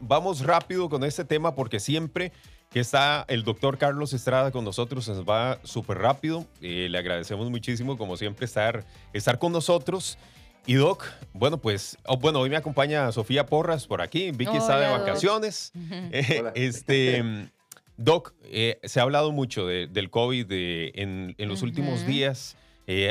vamos 0.00 0.40
rápido 0.40 0.88
con 0.88 1.04
este 1.04 1.24
tema 1.24 1.54
porque 1.54 1.80
siempre 1.80 2.32
que 2.70 2.80
está 2.80 3.24
el 3.28 3.42
doctor 3.42 3.78
Carlos 3.78 4.12
Estrada 4.12 4.52
con 4.52 4.64
nosotros, 4.64 5.08
nos 5.08 5.24
va 5.24 5.58
súper 5.64 5.98
rápido. 5.98 6.46
Eh, 6.60 6.86
le 6.88 6.98
agradecemos 6.98 7.50
muchísimo, 7.50 7.98
como 7.98 8.16
siempre, 8.16 8.46
estar, 8.46 8.84
estar 9.12 9.38
con 9.40 9.52
nosotros. 9.52 10.18
Y 10.66 10.74
Doc, 10.74 11.04
bueno, 11.32 11.58
pues, 11.58 11.98
oh, 12.06 12.16
bueno, 12.16 12.38
hoy 12.38 12.48
me 12.48 12.56
acompaña 12.56 13.10
Sofía 13.10 13.46
Porras 13.46 13.88
por 13.88 14.00
aquí. 14.00 14.30
Vicky 14.30 14.56
está 14.56 14.78
de 14.78 14.88
vacaciones. 14.88 15.72
Eh, 16.12 16.42
este, 16.54 17.48
Doc, 17.96 18.34
eh, 18.44 18.78
se 18.84 19.00
ha 19.00 19.02
hablado 19.02 19.32
mucho 19.32 19.66
del 19.66 20.10
COVID 20.10 20.46
en, 20.50 21.34
los 21.38 21.62
últimos 21.62 22.06
días. 22.06 22.56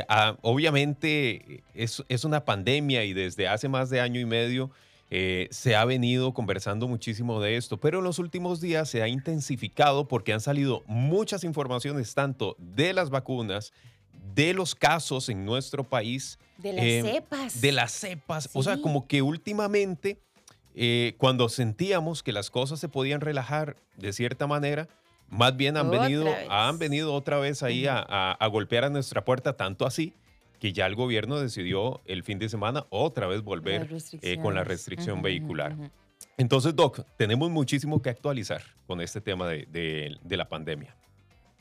Ah, 0.08 0.38
obviamente 0.42 1.64
es, 1.74 2.04
es, 2.08 2.24
una 2.24 2.46
pandemia 2.46 3.04
y 3.04 3.14
desde 3.14 3.48
hace 3.48 3.68
más 3.68 3.90
de 3.90 4.02
año 4.02 4.20
y 4.20 4.26
medio 4.26 4.72
eh, 5.12 5.48
se 5.50 5.76
ha 5.76 5.86
venido 5.86 6.34
conversando 6.34 6.88
muchísimo 6.88 7.42
de 7.42 7.58
esto, 7.58 7.80
pero 7.80 7.98
en 7.98 8.04
los 8.04 8.20
últimos 8.20 8.62
días 8.62 8.90
se 8.90 9.02
ha 9.02 9.08
intensificado 9.08 10.08
porque 10.08 10.34
han 10.34 10.42
salido 10.42 10.84
muchas 10.86 11.44
informaciones 11.44 12.14
tanto 12.14 12.56
de 12.60 12.94
las 12.94 13.10
vacunas, 13.10 13.74
de 14.36 14.54
los 14.54 14.76
casos 14.76 15.30
en 15.30 15.46
nuestro 15.46 15.84
país. 15.84 16.38
De 16.58 16.74
las 16.74 16.86
em, 16.86 17.06
cepas. 17.06 17.62
De 17.62 17.72
las 17.72 17.92
cepas. 17.92 18.50
O 18.54 18.62
sea, 18.62 18.80
como 18.82 19.08
que 19.08 19.24
últimamente, 19.24 20.20
eh, 20.76 21.16
cuando 21.18 21.50
sentíamos 21.50 22.22
que 22.22 22.32
las 22.32 22.52
cosas 22.52 22.80
se 22.80 22.88
podían 22.88 23.22
relajar 23.22 23.78
de 23.98 24.14
cierta 24.14 24.46
manera, 24.46 24.88
más 25.28 25.58
bien 25.58 25.78
han, 25.78 25.90
venido, 25.90 26.28
han 26.50 26.78
venido 26.78 27.16
otra 27.16 27.40
vez 27.40 27.64
ahí 27.64 27.86
a 27.88 28.48
golpear 28.52 28.84
a 28.84 28.90
nuestra 28.90 29.26
puerta, 29.26 29.58
tanto 29.58 29.88
así 29.88 30.14
que 30.60 30.74
ya 30.74 30.86
el 30.86 30.96
gobierno 30.96 31.40
decidió 31.40 32.02
el 32.06 32.24
fin 32.24 32.38
de 32.38 32.50
semana 32.50 32.86
otra 32.90 33.28
vez 33.28 33.42
volver 33.42 33.88
eh, 34.22 34.38
con 34.42 34.54
la 34.54 34.64
restricción 34.64 35.22
vehicular. 35.22 35.76
Entonces, 36.38 36.76
Doc, 36.76 37.02
tenemos 37.18 37.50
muchísimo 37.50 38.02
que 38.02 38.10
actualizar 38.10 38.62
con 38.88 39.02
este 39.02 39.22
tema 39.22 39.48
de, 39.48 40.18
la 40.30 40.48
pandemia. 40.48 40.96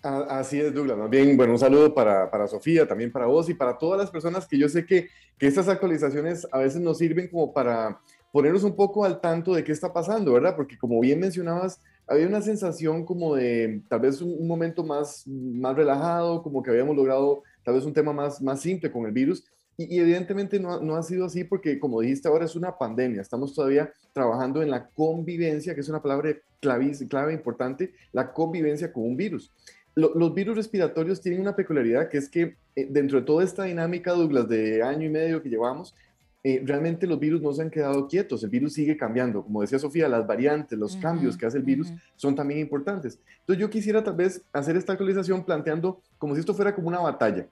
Así 0.03 0.61
es, 0.61 0.73
Douglas. 0.73 0.97
Más 0.97 1.11
bien, 1.11 1.37
bueno, 1.37 1.53
un 1.53 1.59
saludo 1.59 1.93
para, 1.95 2.31
para, 2.31 2.47
Sofía, 2.47 2.87
también 2.87 3.11
para 3.11 3.27
vos 3.27 3.49
y 3.49 3.55
para 3.55 3.77
todas 3.77 3.99
las 3.99 4.11
personas 4.11 4.47
que 4.47 4.59
yo 4.59 4.69
sé 4.69 4.87
que, 4.87 5.09
que 5.37 5.47
estas 5.47 5.69
actualizaciones 5.69 6.47
a 6.53 6.59
veces 6.59 6.81
nos 6.81 6.99
sirven 6.99 7.29
como 7.29 7.53
para 7.53 8.01
ponernos 8.31 8.63
un 8.63 8.77
poco 8.77 9.05
al 9.05 9.21
tanto 9.21 9.55
de 9.55 9.65
qué 9.65 9.73
está 9.73 9.93
pasando, 9.93 10.33
¿verdad? 10.33 10.55
Porque 10.55 10.79
como 10.79 11.01
bien 11.01 11.19
mencionabas, 11.19 11.81
había 12.07 12.29
una 12.29 12.41
sensación 12.41 13.05
como 13.05 13.35
de 13.35 13.83
tal 13.89 14.01
vez 14.01 14.23
un, 14.23 14.33
un 14.39 14.47
momento 14.47 14.85
más, 14.85 15.27
más 15.27 15.75
relajado, 15.75 16.43
como 16.43 16.63
que 16.63 16.71
habíamos 16.71 16.95
logrado 16.95 17.43
tal 17.69 17.75
vez 17.75 17.85
un 17.85 17.93
tema 17.93 18.15
más, 18.15 18.41
más 18.41 18.63
simple 18.63 18.91
con 18.91 19.05
el 19.05 19.13
virus. 19.13 19.45
Y, 19.77 19.99
evidentemente 19.99 20.59
no, 20.59 20.81
no, 20.81 20.97
ha 20.97 21.03
sido 21.03 21.27
así 21.27 21.45
porque, 21.45 21.79
como 21.79 22.01
dijiste, 22.01 22.27
ahora 22.27 22.47
es 22.47 22.57
una 22.57 22.79
pandemia. 22.79 23.21
Estamos 23.21 23.55
todavía 23.55 23.93
trabajando 24.15 24.63
en 24.63 24.71
la 24.71 24.87
convivencia, 24.89 25.75
que 25.75 25.83
es 25.83 25.89
una 25.91 26.01
palabra 26.01 26.35
clave, 26.61 26.93
clave 27.07 27.35
importante, 27.35 27.93
la 28.11 28.33
convivencia 28.33 28.91
con 28.91 29.03
un 29.03 29.19
virus. 29.19 29.53
los 29.95 30.33
virus 30.33 30.57
respiratorios 30.57 31.21
tienen 31.21 31.43
una 31.43 31.55
peculiaridad 31.55 32.09
que 32.09 32.17
es 32.17 32.31
que 32.31 32.57
eh, 32.75 32.87
dentro 32.89 33.21
de 33.21 33.27
toda 33.27 33.45
esta 33.45 33.65
dinámica, 33.65 34.13
Douglas, 34.13 34.49
de 34.49 34.83
año 34.83 35.05
y 35.05 35.11
medio 35.11 35.43
que 35.43 35.51
llevamos, 35.51 35.95
eh, 36.45 36.63
realmente 36.65 37.07
los 37.07 37.21
virus 37.21 37.43
no 37.43 37.53
se 37.53 37.61
han 37.61 37.71
quedado 37.71 38.09
quietos, 38.09 38.43
el 38.45 38.49
virus 38.49 38.73
sigue 38.73 38.97
cambiando. 38.97 39.43
Como 39.43 39.61
decía 39.61 39.79
Sofía, 39.79 40.09
las 40.09 40.27
variantes, 40.27 40.79
los 40.79 40.97
cambios 40.97 41.37
que 41.37 41.45
hace 41.45 41.59
el 41.59 41.65
virus 41.65 41.93
son 42.17 42.35
también 42.35 42.61
importantes. 42.61 43.19
Entonces 43.41 43.61
yo 43.61 43.69
quisiera 43.69 44.03
tal 44.03 44.17
vez 44.17 44.43
hacer 44.55 44.75
esta 44.75 44.93
actualización 44.95 45.45
planteando 45.45 46.01
como 46.17 46.35
si 46.35 46.41
esto 46.41 46.55
fuera 46.55 46.75
como 46.75 46.89
una 46.89 47.01
batalla 47.01 47.47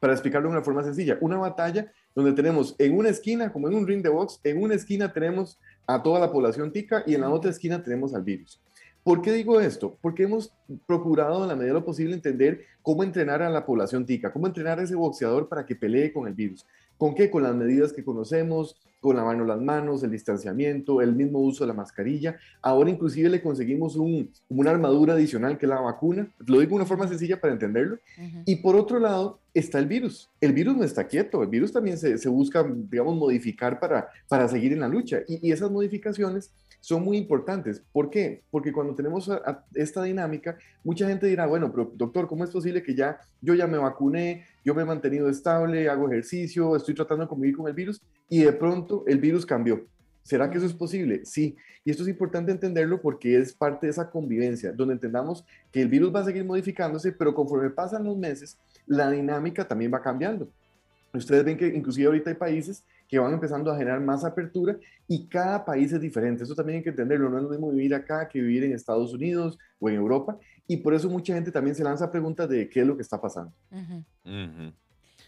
para 0.00 0.12
explicarlo 0.12 0.48
de 0.48 0.56
una 0.56 0.64
forma 0.64 0.84
sencilla. 0.84 1.18
Una 1.20 1.36
batalla 1.36 1.92
donde 2.14 2.32
tenemos 2.32 2.74
en 2.78 2.96
una 2.96 3.08
esquina, 3.08 3.52
como 3.52 3.68
en 3.68 3.74
un 3.74 3.86
ring 3.86 4.02
de 4.02 4.08
box, 4.08 4.40
en 4.44 4.62
una 4.62 4.74
esquina 4.74 5.12
tenemos 5.12 5.58
a 5.86 6.02
toda 6.02 6.20
la 6.20 6.30
población 6.30 6.72
tica 6.72 7.02
y 7.06 7.14
en 7.14 7.22
la 7.22 7.30
otra 7.30 7.50
esquina 7.50 7.82
tenemos 7.82 8.14
al 8.14 8.22
virus. 8.22 8.60
¿Por 9.02 9.22
qué 9.22 9.32
digo 9.32 9.60
esto? 9.60 9.96
Porque 10.02 10.24
hemos 10.24 10.52
procurado 10.84 11.42
en 11.42 11.48
la 11.48 11.54
medida 11.54 11.68
de 11.68 11.80
lo 11.80 11.84
posible 11.84 12.14
entender 12.14 12.66
cómo 12.82 13.02
entrenar 13.02 13.42
a 13.42 13.48
la 13.48 13.64
población 13.64 14.04
tica, 14.04 14.32
cómo 14.32 14.46
entrenar 14.46 14.78
a 14.78 14.82
ese 14.82 14.94
boxeador 14.94 15.48
para 15.48 15.64
que 15.64 15.74
pelee 15.74 16.12
con 16.12 16.28
el 16.28 16.34
virus. 16.34 16.66
¿Con 16.98 17.14
qué? 17.14 17.30
Con 17.30 17.44
las 17.44 17.54
medidas 17.54 17.92
que 17.92 18.04
conocemos, 18.04 18.76
con 19.00 19.16
la 19.16 19.24
mano 19.24 19.44
las 19.44 19.60
manos, 19.60 20.02
el 20.02 20.10
distanciamiento, 20.10 21.00
el 21.00 21.14
mismo 21.14 21.38
uso 21.38 21.64
de 21.64 21.68
la 21.68 21.74
mascarilla. 21.74 22.36
Ahora 22.60 22.90
inclusive 22.90 23.28
le 23.28 23.40
conseguimos 23.40 23.96
un, 23.96 24.30
una 24.48 24.70
armadura 24.70 25.14
adicional 25.14 25.56
que 25.56 25.66
es 25.66 25.70
la 25.70 25.80
vacuna. 25.80 26.28
Lo 26.46 26.58
digo 26.58 26.70
de 26.70 26.76
una 26.76 26.86
forma 26.86 27.06
sencilla 27.06 27.40
para 27.40 27.52
entenderlo. 27.52 27.98
Y 28.44 28.56
por 28.56 28.74
otro 28.74 28.98
lado 28.98 29.38
está 29.54 29.78
el 29.78 29.86
virus. 29.86 30.28
El 30.40 30.52
virus 30.52 30.76
no 30.76 30.84
está 30.84 31.06
quieto, 31.06 31.42
el 31.42 31.48
virus 31.48 31.72
también 31.72 31.96
se, 31.96 32.18
se 32.18 32.28
busca, 32.28 32.66
digamos, 32.90 33.16
modificar 33.16 33.78
para, 33.78 34.08
para 34.26 34.48
seguir 34.48 34.72
en 34.72 34.80
la 34.80 34.88
lucha. 34.88 35.20
Y, 35.28 35.48
y 35.48 35.52
esas 35.52 35.70
modificaciones 35.70 36.50
son 36.80 37.04
muy 37.04 37.16
importantes. 37.16 37.82
¿Por 37.92 38.10
qué? 38.10 38.42
Porque 38.50 38.72
cuando 38.72 38.94
tenemos 38.94 39.30
esta 39.74 40.02
dinámica, 40.02 40.56
mucha 40.84 41.08
gente 41.08 41.26
dirá, 41.26 41.46
bueno, 41.46 41.70
pero 41.70 41.92
doctor, 41.94 42.26
¿cómo 42.28 42.44
es 42.44 42.50
posible 42.50 42.82
que 42.82 42.94
ya 42.94 43.18
yo 43.40 43.54
ya 43.54 43.66
me 43.66 43.78
vacuné, 43.78 44.44
yo 44.64 44.74
me 44.74 44.82
he 44.82 44.84
mantenido 44.84 45.28
estable, 45.28 45.88
hago 45.88 46.10
ejercicio, 46.10 46.76
estoy 46.76 46.94
tratando 46.94 47.24
de 47.24 47.28
convivir 47.28 47.56
con 47.56 47.68
el 47.68 47.74
virus 47.74 48.00
y 48.28 48.42
de 48.42 48.52
pronto 48.52 49.04
el 49.06 49.18
virus 49.18 49.44
cambió? 49.44 49.86
¿Será 50.22 50.50
que 50.50 50.58
eso 50.58 50.66
es 50.66 50.74
posible? 50.74 51.24
Sí. 51.24 51.56
Y 51.84 51.90
esto 51.90 52.02
es 52.02 52.08
importante 52.10 52.52
entenderlo 52.52 53.00
porque 53.00 53.38
es 53.38 53.54
parte 53.54 53.86
de 53.86 53.92
esa 53.92 54.10
convivencia, 54.10 54.72
donde 54.72 54.92
entendamos 54.92 55.42
que 55.72 55.80
el 55.80 55.88
virus 55.88 56.14
va 56.14 56.20
a 56.20 56.24
seguir 56.24 56.44
modificándose, 56.44 57.12
pero 57.12 57.34
conforme 57.34 57.70
pasan 57.70 58.04
los 58.04 58.16
meses, 58.16 58.58
la 58.86 59.10
dinámica 59.10 59.66
también 59.66 59.92
va 59.92 60.02
cambiando. 60.02 60.46
Ustedes 61.14 61.44
ven 61.44 61.56
que 61.56 61.68
inclusive 61.68 62.06
ahorita 62.08 62.28
hay 62.28 62.36
países 62.36 62.84
que 63.08 63.18
van 63.18 63.32
empezando 63.32 63.72
a 63.72 63.76
generar 63.76 64.00
más 64.00 64.24
apertura 64.24 64.76
y 65.08 65.26
cada 65.26 65.64
país 65.64 65.92
es 65.92 66.00
diferente. 66.00 66.44
Eso 66.44 66.54
también 66.54 66.78
hay 66.78 66.82
que 66.82 66.90
entenderlo. 66.90 67.30
No 67.30 67.38
es 67.38 67.44
lo 67.44 67.50
mismo 67.50 67.70
vivir 67.70 67.94
acá 67.94 68.28
que 68.28 68.40
vivir 68.40 68.64
en 68.64 68.72
Estados 68.72 69.14
Unidos 69.14 69.58
o 69.80 69.88
en 69.88 69.96
Europa. 69.96 70.38
Y 70.66 70.76
por 70.76 70.92
eso 70.92 71.08
mucha 71.08 71.34
gente 71.34 71.50
también 71.50 71.74
se 71.74 71.82
lanza 71.82 72.12
preguntas 72.12 72.48
de 72.48 72.68
qué 72.68 72.82
es 72.82 72.86
lo 72.86 72.94
que 72.94 73.02
está 73.02 73.18
pasando. 73.18 73.52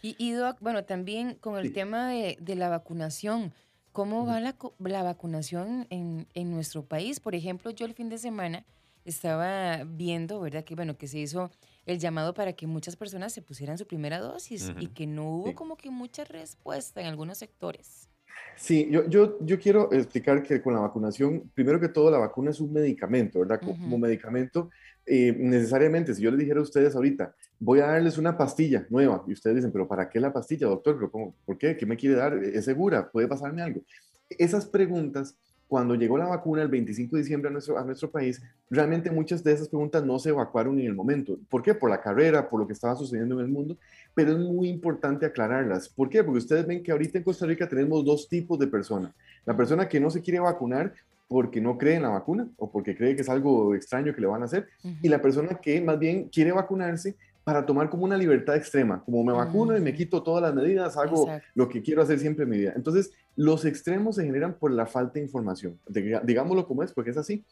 Y, 0.03 0.33
Doc, 0.33 0.59
bueno, 0.61 0.85
también 0.85 1.35
con 1.35 1.59
el 1.59 1.73
tema 1.73 2.11
de, 2.11 2.55
la 2.55 2.69
vacunación. 2.69 3.53
¿Cómo 3.93 4.25
va 4.25 4.39
la, 4.41 4.55
la 4.79 5.03
vacunación 5.03 5.87
en, 5.91 6.29
en, 6.35 6.51
nuestro 6.53 6.85
país? 6.85 7.19
Por 7.19 7.35
ejemplo, 7.35 7.73
yo 7.73 7.87
el 7.87 7.95
fin 7.95 8.09
de 8.09 8.19
semana 8.19 8.65
estaba 9.05 9.83
viendo, 9.85 10.41
¿verdad? 10.41 10.63
Que 10.63 10.77
bueno, 10.77 10.97
que 10.97 11.09
se 11.09 11.19
hizo 11.19 11.51
el 11.87 11.99
llamado 11.99 12.35
para 12.35 12.53
que 12.53 12.67
muchas 12.67 12.97
personas 12.97 13.33
se 13.33 13.43
pusieran 13.43 13.79
su 13.79 13.87
primera 13.87 14.19
dosis 14.19 14.73
y 14.79 14.89
que 14.89 15.07
no 15.07 15.29
hubo 15.37 15.55
como 15.55 15.77
que 15.77 15.91
mucha 15.91 16.25
respuesta 16.25 17.01
en 17.01 17.07
algunos 17.07 17.39
sectores. 17.39 18.11
Sí, 18.57 18.89
yo, 18.91 19.09
yo, 19.09 19.39
yo 19.41 19.59
quiero 19.59 19.93
explicar 19.93 20.43
que 20.43 20.61
con 20.61 20.75
la 20.75 20.81
vacunación, 20.81 21.51
primero 21.55 21.81
que 21.81 21.89
todo, 21.89 22.11
la 22.11 22.19
vacuna 22.19 22.51
es 22.51 22.61
un 22.61 22.73
medicamento, 22.73 23.41
¿verdad? 23.41 23.61
Como, 23.61 23.99
medicamento, 23.99 24.71
eh, 25.07 25.35
necesariamente, 25.37 26.15
si 26.15 26.23
yo 26.23 26.31
les 26.31 26.41
dijera 26.41 26.61
a 26.61 26.63
ustedes 26.63 26.95
ahorita, 26.95 27.35
voy 27.59 27.81
a 27.81 27.87
darles 27.87 28.19
una 28.19 28.37
pastilla 28.37 28.87
nueva, 28.91 29.25
y 29.27 29.33
ustedes 29.33 29.57
dicen, 29.57 29.73
pero 29.73 29.89
¿para 29.89 30.09
qué 30.09 30.21
la 30.21 30.33
pastilla, 30.33 30.67
doctor? 30.67 30.97
¿Pero 30.97 31.11
cómo, 31.11 31.35
¿Por 31.45 31.57
qué? 31.57 31.77
¿Qué 31.77 31.87
me 31.87 31.97
quiere 31.97 32.17
dar? 32.17 32.35
¿Es 32.35 32.67
segura? 32.67 33.11
¿Puede 33.11 33.29
pasarme 33.29 33.63
algo? 33.63 33.81
Esas 34.29 34.67
preguntas 34.67 35.37
cuando 35.71 35.95
llegó 35.95 36.19
la 36.19 36.27
vacuna 36.27 36.63
el 36.63 36.69
25 36.69 37.15
de 37.15 37.23
diciembre 37.23 37.49
a 37.49 37.53
nuestro, 37.53 37.79
a 37.79 37.85
nuestro 37.85 38.11
país, 38.11 38.43
realmente 38.69 39.09
muchas 39.09 39.45
de 39.45 39.53
esas 39.53 39.69
preguntas 39.69 40.05
no 40.05 40.19
se 40.19 40.31
evacuaron 40.31 40.81
en 40.81 40.87
el 40.87 40.97
momento. 40.97 41.39
¿Por 41.49 41.63
qué? 41.63 41.75
Por 41.75 41.89
la 41.89 42.01
carrera, 42.01 42.51
por 42.51 42.59
lo 42.59 42.67
que 42.67 42.73
estaba 42.73 42.97
sucediendo 42.97 43.39
en 43.39 43.47
el 43.47 43.53
mundo, 43.53 43.79
pero 44.13 44.33
es 44.33 44.39
muy 44.39 44.69
importante 44.69 45.25
aclararlas. 45.25 45.89
¿Por 45.89 46.11
qué? 46.11 46.25
Porque 46.25 46.39
ustedes 46.39 46.67
ven 46.67 46.83
que 46.83 46.91
ahorita 46.91 47.19
en 47.19 47.23
Costa 47.23 47.47
Rica 47.47 47.69
tenemos 47.69 48.05
dos 48.05 48.29
tipos 48.29 48.59
de 48.59 48.67
personas. 48.67 49.13
La 49.47 49.57
persona 49.57 49.89
que 49.89 50.01
no 50.01 50.11
se 50.11 50.21
quiere 50.21 50.41
vacunar 50.41 50.93
porque 51.29 51.61
no 51.61 51.79
cree 51.79 51.95
en 51.95 52.03
la 52.03 52.09
vacuna 52.09 52.49
o 52.57 52.69
porque 52.69 52.97
cree 52.97 53.15
que 53.15 53.23
es 53.23 53.29
algo 53.29 53.73
extraño 53.77 54.13
que 54.13 54.21
le 54.21 54.27
van 54.27 54.43
a 54.43 54.47
hacer, 54.47 54.67
y 55.01 55.09
la 55.09 55.23
persona 55.23 55.61
que 55.63 55.81
más 55.81 56.01
bien 56.01 56.29
quiere 56.31 56.51
vacunarse 56.51 57.15
para 57.45 57.65
tomar 57.65 57.89
como 57.89 58.05
una 58.05 58.17
libertad 58.17 58.57
extrema, 58.57 59.03
como 59.05 59.25
me 59.25 59.33
vacuno 59.33 59.77
y 59.77 59.81
me 59.81 59.95
quito 59.95 60.23
todas 60.23 60.43
las 60.43 60.55
medidas, 60.55 60.97
hago 60.97 61.29
lo 61.55 61.69
que 61.69 61.81
quiero 61.83 62.03
hacer 62.03 62.19
siempre 62.19 62.45
en 62.45 62.51
mi 62.51 62.59
vida. 62.59 62.73
Entonces, 62.77 63.13
los 63.41 63.65
extremos 63.65 64.17
se 64.17 64.25
generan 64.27 64.59
por 64.59 64.71
la 64.71 64.85
falta 64.85 65.15
de 65.15 65.23
información, 65.23 65.81
digámoslo 65.89 66.67
como 66.67 66.83
es, 66.83 66.93
porque 66.93 67.09
es 67.09 67.17
así. 67.17 67.43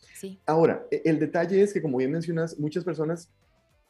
Ahora, 0.44 0.86
e, 0.90 1.00
el 1.06 1.18
detalle 1.18 1.62
es 1.62 1.72
que, 1.72 1.80
como 1.80 1.96
bien 1.96 2.12
mencionas, 2.12 2.58
muchas 2.58 2.84
personas 2.84 3.32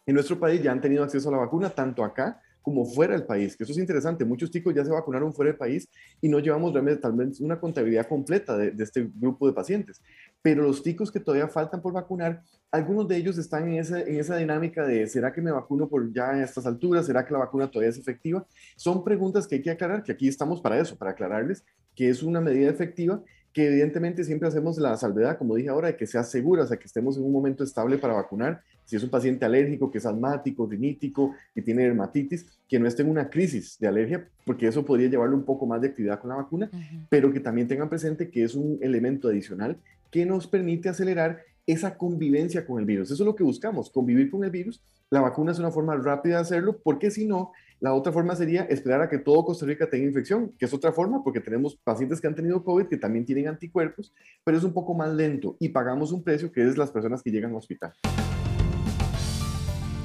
en 0.07 0.15
nuestro 0.15 0.39
país 0.39 0.63
ya 0.63 0.71
han 0.71 0.81
tenido 0.81 1.03
acceso 1.03 1.29
a 1.29 1.33
la 1.33 1.39
vacuna, 1.39 1.71
tanto 1.71 2.05
acá 2.05 2.41
como 2.63 2.85
fuera 2.85 3.15
del 3.15 3.25
país, 3.25 3.57
que 3.57 3.65
eso 3.65 3.73
es 3.73 3.79
interesante. 3.79 4.25
Muchos 4.25 4.49
chicos 4.49 4.73
ya 4.75 4.85
se 4.85 4.93
vacunaron 4.93 5.33
fuera 5.33 5.51
del 5.51 5.59
país 5.59 5.89
y 6.21 6.29
no 6.29 6.39
llevamos 6.39 6.73
realmente 6.73 7.01
tal 7.01 7.15
vez 7.15 7.41
una 7.41 7.59
contabilidad 7.59 8.07
completa 8.07 8.57
de, 8.57 8.71
de 8.71 8.85
este 8.85 9.11
grupo 9.17 9.49
de 9.49 9.53
pacientes. 9.53 10.01
Pero 10.41 10.63
los 10.63 10.85
chicos 10.85 11.11
que 11.11 11.19
todavía 11.19 11.49
faltan 11.49 11.83
por 11.83 11.93
vacunar, 11.93 12.43
algunos 12.71 13.09
de 13.09 13.17
ellos 13.17 13.39
están 13.39 13.69
en 13.69 13.79
esa, 13.79 14.01
en 14.03 14.21
esa 14.21 14.37
dinámica 14.37 14.87
de, 14.87 15.07
¿será 15.09 15.33
que 15.33 15.41
me 15.41 15.51
vacuno 15.51 15.89
por 15.89 16.13
ya 16.13 16.31
a 16.31 16.45
estas 16.45 16.65
alturas? 16.65 17.07
¿Será 17.07 17.25
que 17.25 17.33
la 17.33 17.41
vacuna 17.41 17.69
todavía 17.69 17.91
es 17.91 17.99
efectiva? 17.99 18.47
Son 18.77 19.03
preguntas 19.03 19.49
que 19.49 19.57
hay 19.57 19.63
que 19.63 19.71
aclarar, 19.71 20.03
que 20.03 20.13
aquí 20.13 20.29
estamos 20.29 20.61
para 20.61 20.79
eso, 20.79 20.97
para 20.97 21.13
aclararles 21.13 21.65
que 21.99 22.09
es 22.09 22.23
una 22.23 22.41
medida 22.41 22.71
efectiva 22.71 23.21
que 23.53 23.67
evidentemente 23.67 24.23
siempre 24.23 24.47
hacemos 24.47 24.79
la 24.79 24.97
salvedad, 24.97 25.37
como 25.37 25.57
dije 25.57 25.69
ahora, 25.69 25.89
de 25.89 25.97
que 25.97 26.07
sea 26.07 26.23
segura, 26.23 26.63
o 26.63 26.67
sea, 26.69 26.77
que 26.77 26.87
estemos 26.87 27.17
en 27.17 27.25
un 27.25 27.33
momento 27.33 27.65
estable 27.65 27.99
para 27.99 28.15
vacunar. 28.15 28.63
Si 28.85 28.95
es 28.95 29.03
un 29.03 29.11
paciente 29.11 29.45
alérgico, 29.45 29.91
que 29.91 29.99
es 29.99 30.07
asmático, 30.07 30.65
rinítico, 30.65 31.35
que 31.53 31.61
tiene 31.61 31.83
dermatitis, 31.83 32.47
que 32.69 32.79
no 32.79 32.87
esté 32.87 33.03
en 33.03 33.11
una 33.11 33.29
crisis 33.29 33.77
de 33.81 33.89
alergia, 33.89 34.29
porque 34.47 34.69
eso 34.69 34.85
podría 34.85 35.09
llevarle 35.09 35.35
un 35.35 35.43
poco 35.45 35.67
más 35.67 35.81
de 35.81 35.89
actividad 35.89 36.21
con 36.21 36.31
la 36.31 36.37
vacuna, 36.37 36.71
pero 37.09 37.33
que 37.33 37.41
también 37.41 37.67
tengan 37.67 37.89
presente 37.89 38.31
que 38.31 38.45
es 38.45 38.55
un 38.55 38.79
elemento 38.81 39.27
adicional 39.27 39.77
que 40.13 40.25
nos 40.25 40.47
permite 40.47 40.89
acelerar 40.89 41.41
esa 41.67 41.99
convivencia 41.99 42.65
con 42.65 42.79
el 42.79 42.85
virus. 42.85 43.11
Eso 43.11 43.25
es 43.25 43.27
lo 43.27 43.35
que 43.35 43.43
buscamos, 43.43 43.91
convivir 43.91 44.31
con 44.31 44.45
el 44.45 44.51
virus. 44.51 44.81
La 45.11 45.21
vacuna 45.21 45.51
es 45.51 45.59
una 45.59 45.73
forma 45.73 45.97
rápida 45.97 46.37
de 46.37 46.43
hacerlo, 46.43 46.79
porque 46.79 47.11
si 47.11 47.27
no, 47.27 47.51
la 47.81 47.95
otra 47.95 48.13
forma 48.13 48.35
sería 48.35 48.63
esperar 48.63 49.03
a 49.03 49.09
que 49.09 49.19
todo 49.19 49.45
Costa 49.45 49.67
Rica 49.67 49.89
tenga 49.89 50.07
infección, 50.07 50.53
que 50.59 50.65
es 50.65 50.75
otra 50.75 50.93
forma, 50.93 51.23
porque 51.23 51.41
tenemos 51.41 51.77
pacientes 51.77 52.21
que 52.21 52.27
han 52.27 52.35
tenido 52.35 52.65
COVID 52.65 52.87
que 52.87 52.97
también 52.97 53.25
tienen 53.25 53.49
anticuerpos, 53.49 54.13
pero 54.45 54.59
es 54.59 54.65
un 54.65 54.73
poco 54.73 54.95
más 54.95 55.11
lento 55.15 55.57
y 55.61 55.69
pagamos 55.69 56.11
un 56.13 56.25
precio 56.25 56.51
que 56.51 56.67
es 56.67 56.77
las 56.77 56.91
personas 56.91 57.23
que 57.23 57.31
llegan 57.31 57.51
al 57.51 57.57
hospital. 57.57 57.93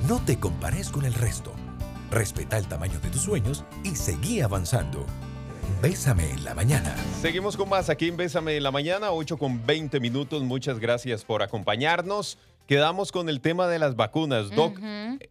No 0.08 0.24
te 0.24 0.38
compares 0.38 0.90
con 0.90 1.06
el 1.06 1.14
resto. 1.14 1.54
Respeta 2.12 2.58
el 2.58 2.68
tamaño 2.68 3.00
de 3.00 3.10
tus 3.10 3.22
sueños 3.22 3.66
y 3.84 3.96
seguí 3.96 4.42
avanzando. 4.42 5.06
Bésame 5.82 6.30
en 6.30 6.44
la 6.44 6.54
mañana. 6.54 6.96
Seguimos 7.22 7.58
con 7.58 7.70
más 7.70 7.90
aquí 7.90 8.10
en 8.10 8.18
Bésame 8.18 8.56
en 8.58 8.64
la 8.64 8.72
mañana, 8.72 9.12
8 9.12 9.38
con 9.38 9.66
20 9.66 10.00
minutos. 10.00 10.44
Muchas 10.44 10.80
gracias 10.80 11.26
por 11.26 11.42
acompañarnos. 11.42 12.38
Quedamos 12.68 13.12
con 13.12 13.28
el 13.28 13.42
tema 13.42 13.68
de 13.68 13.78
las 13.78 13.96
vacunas. 13.96 14.50
Doc, 14.52 14.80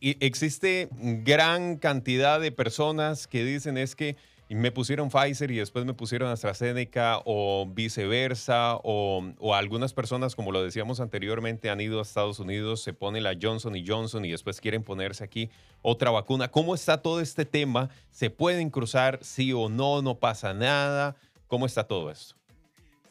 existe 0.01 0.89
gran 0.93 1.77
cantidad 1.77 2.41
de 2.41 2.53
personas 2.53 3.27
que 3.27 3.45
dicen 3.45 3.79
es 3.79 3.97
que 3.97 4.17
me 4.55 4.71
pusieron 4.71 5.09
Pfizer 5.09 5.51
y 5.51 5.57
después 5.57 5.85
me 5.85 5.95
pusieron 5.95 6.31
AstraZeneca 6.31 7.21
o 7.25 7.67
viceversa, 7.67 8.77
o, 8.83 9.55
algunas 9.55 9.95
personas, 9.95 10.37
como 10.37 10.53
lo 10.53 10.63
decíamos 10.63 11.01
anteriormente, 11.01 11.71
han 11.71 11.81
ido 11.81 12.01
a 12.01 12.03
Estados 12.03 12.39
Unidos, 12.39 12.83
se 12.83 12.93
pone 12.93 13.21
la 13.21 13.35
Johnson 13.41 13.75
y 13.77 13.87
Johnson 13.87 14.25
y 14.25 14.31
después 14.31 14.61
quieren 14.61 14.83
ponerse 14.83 15.25
aquí 15.25 15.51
otra 15.81 16.11
vacuna. 16.11 16.49
¿Cómo 16.49 16.75
está 16.75 17.01
todo 17.01 17.21
este 17.21 17.47
tema? 17.47 17.89
¿Se 18.11 18.29
pueden 18.29 18.69
cruzar 18.69 19.19
sí 19.23 19.53
o 19.53 19.71
no? 19.71 20.03
¿No 20.03 20.19
pasa 20.19 20.53
nada? 20.53 21.17
¿Cómo 21.47 21.65
está 21.65 21.85
todo 21.85 22.11
esto? 22.11 22.35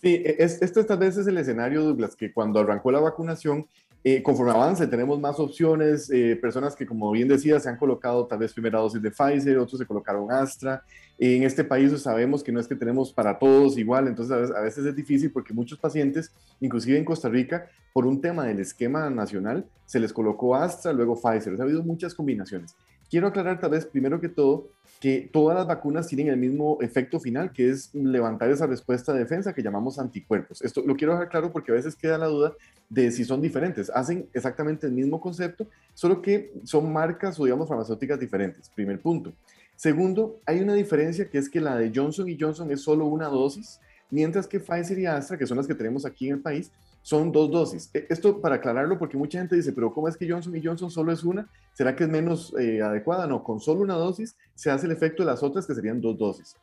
Sí, 0.01 0.15
e, 0.25 0.36
es, 0.39 0.62
esto 0.62 0.86
tal 0.86 0.98
vez 0.98 1.18
es 1.18 1.27
el 1.27 1.38
escenario, 1.38 1.83
Douglas, 1.83 2.15
que 2.15 2.33
cuando 2.33 2.59
arrancó 2.59 2.92
la 2.92 3.00
vacunación 3.00 3.68
eh, 4.03 4.24
conforme 4.24 4.51
avance, 4.51 4.88
tenemos 4.88 5.19
más 5.19 5.39
opciones, 5.39 6.09
eh, 6.09 6.36
personas 6.36 6.75
que, 6.75 6.88
como 6.88 7.12
bien 7.12 7.27
decía, 7.27 7.59
se 7.59 7.69
han 7.69 7.77
colocado 7.77 8.25
tal 8.25 8.39
vez 8.39 8.51
primera 8.51 8.80
dosis 8.80 9.00
de 9.00 9.12
Pfizer, 9.12 9.59
otros 9.59 9.77
se 9.77 9.86
colocaron 9.86 10.31
Astra. 10.31 10.83
En 11.19 11.44
este 11.44 11.63
país 11.63 12.01
sabemos 12.01 12.44
que 12.44 12.51
no 12.51 12.59
es 12.59 12.68
que 12.68 12.75
tenemos 12.75 13.13
para 13.13 13.38
todos 13.38 13.77
igual, 13.77 14.07
entonces 14.07 14.51
a 14.56 14.62
veces, 14.62 14.86
es 14.88 14.95
difícil 14.95 15.30
porque 15.31 15.53
muchos 15.53 15.77
pacientes, 15.77 16.31
inclusive 16.59 16.98
en 16.98 17.06
Costa 17.06 17.30
Rica, 17.30 17.69
por 17.94 18.07
un 18.07 18.19
tema 18.19 18.45
del 18.45 18.59
esquema 18.59 19.07
nacional, 19.12 19.65
se 19.86 20.00
les 20.00 20.12
colocó 20.12 20.56
Astra, 20.56 20.94
luego 20.94 21.15
Pfizer. 21.15 21.53
ha 21.59 21.63
habido 21.63 21.83
muchas 21.83 22.15
combinaciones. 22.15 22.75
Quiero 23.11 23.27
aclarar 23.27 23.59
tal 23.59 23.71
vez 23.71 23.85
primero 23.85 24.19
que 24.19 24.29
todo 24.29 24.71
que 25.01 25.27
todas 25.33 25.57
las 25.57 25.65
vacunas 25.65 26.05
tienen 26.05 26.27
el 26.27 26.37
mismo 26.37 26.77
efecto 26.79 27.19
final, 27.19 27.51
que 27.51 27.71
es 27.71 27.89
levantar 27.93 28.51
esa 28.51 28.67
respuesta 28.67 29.11
de 29.11 29.19
defensa 29.19 29.51
que 29.51 29.63
llamamos 29.63 29.97
anticuerpos. 29.97 30.61
Esto 30.61 30.83
lo 30.85 30.95
quiero 30.95 31.13
dejar 31.13 31.29
claro 31.29 31.51
porque 31.51 31.71
a 31.71 31.75
veces 31.75 31.95
queda 31.95 32.19
la 32.19 32.27
duda 32.27 32.53
de 32.87 33.11
si 33.11 33.25
son 33.25 33.41
diferentes. 33.41 33.89
Hacen 33.89 34.29
exactamente 34.31 34.85
el 34.85 34.93
mismo 34.93 35.19
concepto, 35.19 35.67
solo 35.95 36.21
que 36.21 36.53
son 36.65 36.93
marcas 36.93 37.39
o 37.39 37.45
digamos 37.45 37.67
farmacéuticas 37.67 38.19
diferentes. 38.19 38.69
Primer 38.69 39.01
punto. 39.01 39.33
Segundo, 39.75 40.39
hay 40.45 40.59
una 40.59 40.75
diferencia 40.75 41.27
que 41.27 41.39
es 41.39 41.49
que 41.49 41.59
la 41.59 41.75
de 41.75 41.91
Johnson 41.93 42.29
y 42.29 42.37
Johnson 42.39 42.69
es 42.69 42.81
solo 42.81 43.07
una 43.07 43.25
dosis, 43.25 43.79
mientras 44.11 44.45
que 44.45 44.59
Pfizer 44.59 44.99
y 44.99 45.07
Astra, 45.07 45.35
que 45.35 45.47
son 45.47 45.57
las 45.57 45.65
que 45.65 45.73
tenemos 45.73 46.05
aquí 46.05 46.27
en 46.27 46.35
el 46.35 46.41
país, 46.41 46.71
son 47.01 47.31
dos 47.31 47.50
dosis. 47.51 47.89
E, 47.94 48.06
esto 48.09 48.39
para 48.42 48.56
aclararlo, 48.56 48.98
porque 48.98 49.18
mucha 49.18 49.39
gente 49.39 49.56
dice, 49.56 49.74
pero 49.74 49.94
¿cómo 49.94 50.07
es 50.07 50.18
que 50.18 50.30
Johnson 50.30 50.56
y 50.56 50.63
Johnson 50.63 50.92
solo 50.92 51.12
es 51.12 51.24
una? 51.24 51.50
¿Será 51.74 51.95
que 51.95 52.03
es 52.03 52.09
menos 52.09 52.53
eh, 52.59 52.81
adecuada? 52.81 53.27
No, 53.27 53.44
con 53.44 53.59
solo 53.59 53.81
una 53.81 53.95
dosis 53.95 54.36
se 54.56 54.69
hace 54.71 54.86
el 54.86 54.92
efecto 54.92 55.24
de 55.24 55.27
las 55.27 55.44
otras 55.44 55.65
que 55.65 55.74
serían 55.74 56.01
dos 56.01 56.18
dosis. 56.18 56.56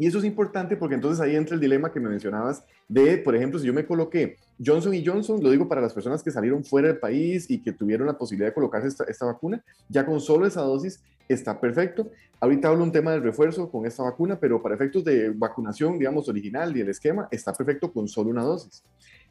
Y 0.00 0.06
eso 0.06 0.18
es 0.18 0.24
importante 0.24 0.76
porque 0.76 0.94
entonces 0.94 1.20
ahí 1.20 1.34
entra 1.34 1.56
el 1.56 1.60
dilema 1.60 1.90
que 1.92 1.98
me 1.98 2.08
mencionabas 2.08 2.62
de, 2.86 3.18
por 3.18 3.34
ejemplo, 3.34 3.58
si 3.58 3.66
yo 3.66 3.74
me 3.74 3.84
coloqué 3.84 4.36
Johnson 4.64 4.94
y 4.94 5.04
Johnson, 5.04 5.42
lo 5.42 5.50
digo 5.50 5.66
para 5.66 5.80
las 5.80 5.92
personas 5.92 6.22
que 6.22 6.30
salieron 6.30 6.64
fuera 6.64 6.86
del 6.86 6.98
país 6.98 7.50
y 7.50 7.60
que 7.60 7.72
tuvieron 7.72 8.06
la 8.06 8.16
posibilidad 8.16 8.48
de 8.48 8.54
colocarse 8.54 8.86
esta, 8.86 9.04
esta 9.04 9.26
vacuna, 9.26 9.62
ya 9.88 10.06
con 10.06 10.20
solo 10.20 10.46
esa 10.46 10.62
dosis 10.62 11.02
está 11.28 11.60
perfecto. 11.60 12.10
Ahorita 12.40 12.68
hablo 12.68 12.84
un 12.84 12.92
tema 12.92 13.10
del 13.10 13.24
refuerzo 13.24 13.68
con 13.68 13.86
esta 13.86 14.04
vacuna, 14.04 14.38
pero 14.38 14.62
para 14.62 14.76
efectos 14.76 15.02
de 15.02 15.30
vacunación, 15.30 15.98
digamos, 15.98 16.28
original 16.28 16.76
y 16.76 16.80
el 16.80 16.88
esquema, 16.88 17.26
está 17.32 17.52
perfecto 17.52 17.92
con 17.92 18.06
solo 18.06 18.30
una 18.30 18.44
dosis 18.44 18.84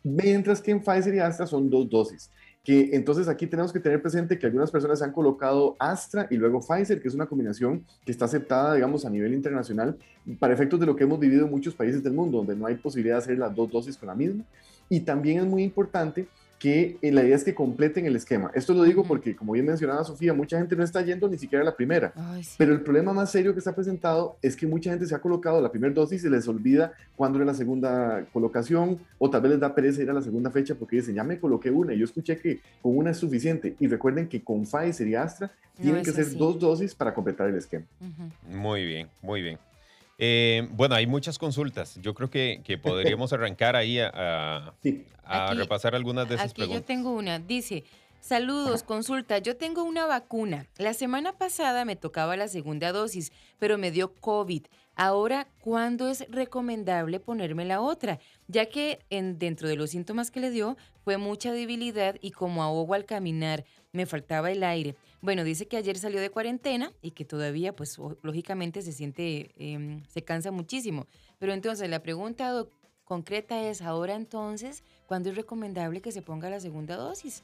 mientras 0.08 0.62
que 0.62 0.72
en 0.72 0.82
Pfizer 0.82 1.14
y 1.16 1.20
Astra 1.20 1.46
son 1.46 1.70
dos 1.70 1.90
dosis. 1.90 2.32
Que 2.64 2.90
entonces 2.94 3.28
aquí 3.30 3.48
tenemos 3.48 3.72
que 3.72 3.80
tener 3.80 4.02
presente 4.02 4.38
que 4.38 4.46
algunas 4.46 4.72
personas 4.72 5.02
han 5.02 5.14
colocado 5.14 5.78
Astra 5.80 6.28
y 6.30 6.36
luego 6.36 6.60
Pfizer, 6.60 7.02
que 7.02 7.08
es 7.08 7.14
una 7.14 7.26
combinación 7.26 7.86
que 8.06 8.12
está 8.12 8.26
aceptada, 8.26 8.74
digamos, 8.76 9.06
a 9.06 9.10
nivel 9.10 9.34
internacional 9.34 9.98
para 10.40 10.54
efectos 10.54 10.80
de 10.80 10.86
lo 10.86 10.96
que 10.96 11.06
hemos 11.06 11.20
vivido 11.20 11.46
en 11.46 11.52
muchos 11.52 11.74
países 11.74 12.04
del 12.04 12.14
mundo, 12.14 12.40
donde 12.40 12.56
no 12.56 12.66
hay 12.66 12.76
posibilidad 12.76 13.16
de 13.16 13.24
hacer 13.24 13.38
las 13.38 13.56
dos 13.56 13.72
dosis 13.72 13.96
con 13.96 14.08
la 14.08 14.16
misma. 14.16 14.44
Y 14.90 15.00
también 15.02 15.40
es 15.40 15.46
muy 15.46 15.64
importante 15.64 16.28
que 16.60 16.98
eh, 17.02 17.12
la 17.12 17.24
idea 17.24 17.36
es 17.36 17.44
que 17.44 17.54
completen 17.54 18.06
el 18.06 18.16
esquema. 18.16 18.50
Esto 18.56 18.74
lo 18.74 18.84
digo 18.84 19.04
porque, 19.04 19.36
como 19.36 19.54
bien 19.54 19.66
mencionaba 19.66 20.04
Sofía, 20.04 20.34
mucha 20.34 20.58
gente 20.58 20.76
no 20.76 20.84
está 20.84 21.02
yendo 21.02 21.30
ni 21.30 21.38
siquiera 21.38 21.62
a 21.62 21.66
la 21.66 21.76
primera. 21.76 22.14
Pero 22.58 22.74
el 22.74 22.82
problema 22.82 23.14
más 23.14 23.32
serio 23.32 23.54
que 23.54 23.60
está 23.60 23.76
presentado 23.76 24.38
es 24.42 24.56
que 24.56 24.66
mucha 24.66 24.90
gente 24.90 25.06
se 25.06 25.14
ha 25.14 25.20
colocado 25.20 25.62
la 25.62 25.70
primera 25.70 25.94
dosis 25.94 26.20
y 26.20 26.24
se 26.24 26.30
les 26.30 26.48
olvida 26.48 26.94
cuándo 27.16 27.38
era 27.38 27.46
la 27.46 27.54
segunda 27.54 28.26
colocación 28.34 29.00
o 29.20 29.30
tal 29.30 29.42
vez 29.42 29.52
les 29.52 29.60
da 29.60 29.76
pereza 29.76 30.02
ir 30.02 30.10
a 30.10 30.14
la 30.14 30.22
segunda 30.22 30.50
fecha 30.50 30.74
porque 30.76 30.96
dicen, 30.98 31.16
ya 31.16 31.24
me 31.24 31.40
coloqué 31.40 31.70
una 31.70 31.94
y 31.94 32.00
yo 32.00 32.06
escuché 32.06 32.38
que 32.38 32.60
con 32.82 32.98
una 32.98 33.12
es 33.12 33.18
suficiente. 33.18 33.76
Y 33.80 33.88
recuerden 33.88 34.28
que 34.28 34.44
con 34.44 34.64
Pfizer 34.64 35.08
y 35.08 35.16
Astra 35.16 35.52
tienen 35.80 36.04
que 36.04 36.12
ser 36.12 36.36
dos 36.36 36.60
dosis 36.60 36.96
para 36.96 37.14
completar 37.14 37.50
el 37.50 37.56
esquema. 37.56 37.86
Muy 38.50 38.84
bien, 38.86 39.08
muy 39.22 39.42
bien. 39.42 39.60
Eh, 40.18 40.68
bueno, 40.72 40.96
hay 40.96 41.08
muchas 41.08 41.38
consultas. 41.38 42.00
Yo 42.02 42.14
creo 42.14 42.30
que, 42.30 42.80
podríamos 42.82 43.34
arrancar 43.34 43.76
ahí 43.76 44.00
a, 44.00 44.74
repasar 45.56 45.96
algunas 45.96 46.28
de 46.28 46.36
esas 46.36 46.52
aquí 46.52 46.62
preguntas. 46.62 46.82
Yo 46.82 46.86
tengo 46.86 47.12
una. 47.12 47.40
Dice, 47.40 47.84
saludos, 48.20 48.84
consulta. 48.84 49.38
Yo 49.38 49.58
tengo 49.58 49.84
una 49.84 50.06
vacuna. 50.06 50.68
La 50.78 50.94
semana 50.94 51.34
pasada 51.34 51.86
me 51.86 51.96
tocaba 51.96 52.36
la 52.36 52.48
segunda 52.48 52.92
dosis, 52.92 53.32
pero 53.60 53.78
me 53.78 53.92
dio 53.92 54.14
COVID. 54.14 54.64
Ahora, 54.96 55.48
¿cuándo 55.60 56.10
es 56.10 56.26
recomendable 56.30 57.20
ponerme 57.20 57.66
la 57.66 57.82
otra? 57.82 58.20
Ya 58.48 58.66
que 58.66 59.00
en, 59.12 59.38
dentro 59.38 59.68
de 59.68 59.76
los 59.76 59.92
síntomas 59.92 60.32
que 60.32 60.40
le 60.40 60.50
dio 60.50 60.76
fue 61.04 61.18
mucha 61.18 61.52
debilidad 61.52 62.16
y 62.20 62.32
como 62.32 62.64
ahogo 62.64 62.96
al 62.96 63.06
caminar, 63.06 63.64
me 63.92 64.08
faltaba 64.08 64.50
el 64.50 64.64
aire. 64.64 64.96
Bueno, 65.22 65.44
dice 65.44 65.68
que 65.68 65.78
ayer 65.78 65.98
salió 65.98 66.22
de 66.22 66.30
cuarentena 66.30 66.94
y 67.02 67.12
que 67.12 67.26
todavía, 67.26 67.76
pues 67.76 67.98
lógicamente 68.22 68.82
se 68.82 68.92
siente, 68.92 69.52
em, 69.58 70.04
se 70.06 70.24
cansa 70.24 70.52
muchísimo. 70.52 71.08
Pero 71.40 71.54
entonces 71.54 71.90
la 71.90 72.02
pregunta 72.02 72.66
concreta 73.04 73.68
es, 73.68 73.82
ahora 73.82 74.16
entonces, 74.16 74.84
¿cuándo 75.08 75.30
es 75.30 75.36
recomendable 75.36 76.02
que 76.02 76.12
se 76.12 76.22
ponga 76.22 76.50
la 76.50 76.60
segunda 76.60 76.96
dosis? 76.96 77.44